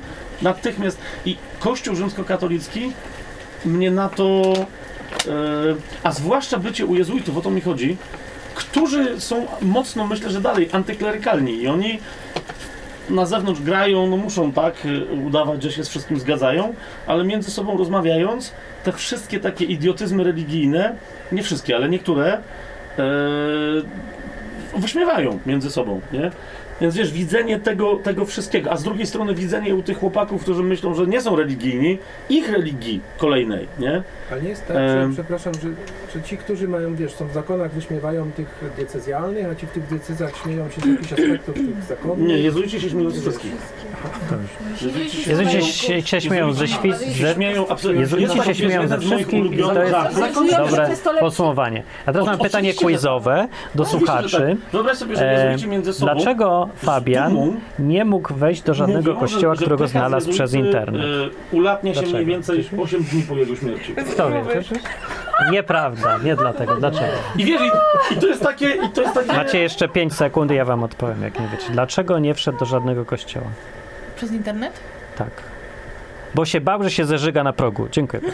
[0.42, 2.92] natychmiast i Kościół rzymskokatolicki
[3.64, 4.52] mnie na to,
[5.28, 5.30] e,
[6.02, 7.96] a zwłaszcza bycie u jezuitów, o to mi chodzi,
[8.54, 11.98] którzy są mocno, myślę, że dalej antyklerykalni i oni
[13.10, 16.74] na zewnątrz grają, no muszą tak y, udawać, że się z wszystkim zgadzają,
[17.06, 18.52] ale między sobą rozmawiając,
[18.84, 20.96] te wszystkie takie idiotyzmy religijne,
[21.32, 22.38] nie wszystkie, ale niektóre,
[22.98, 23.02] e,
[24.76, 26.30] wyśmiewają między sobą, nie?
[26.80, 30.62] Więc wiesz, widzenie tego, tego wszystkiego, a z drugiej strony widzenie u tych chłopaków, którzy
[30.62, 31.98] myślą, że nie są religijni,
[32.28, 34.02] ich religii kolejnej, nie?
[34.34, 35.68] Ale nie jest tak, że, przepraszam, że,
[36.14, 39.86] że ci, którzy mają, wiesz, są w zakonach, wyśmiewają tych diecezjalnych, a ci w tych
[39.86, 42.18] diecezach śmieją się z jakichś aspektów tych zakonów.
[42.18, 43.52] Nie, jezuici się śmieją z wszystkich.
[44.80, 48.00] Jezuici się śmieją- się, się śmieją ze ze, śmieją absolutnie.
[48.00, 50.88] Jezuici się śmieją ze wszystkich i to jest dobre
[51.20, 51.82] podsumowanie.
[52.06, 54.56] A teraz mam pytanie że- quizowe do słuchaczy.
[54.62, 54.70] tak.
[54.72, 59.88] Wyobraź sobie, że jezuici między sobą Dlaczego Fabian nie mógł wejść do żadnego kościoła, którego
[59.88, 61.02] znalazł przez internet?
[61.52, 63.94] e, ulatnia się mniej więcej 8 dni po jego śmierci.
[65.50, 66.76] Nieprawda, nie dlatego.
[66.76, 67.12] Dlaczego?
[67.36, 69.32] I wiesz, i, i to jest takie, i to jest takie...
[69.32, 71.66] Macie jeszcze 5 sekund i ja wam odpowiem, jak nie wiecie.
[71.70, 73.46] Dlaczego nie wszedł do żadnego kościoła?
[74.16, 74.80] Przez internet?
[75.16, 75.30] Tak.
[76.34, 77.88] Bo się bał, że się zeżyga na progu.
[77.90, 78.22] Dziękuję.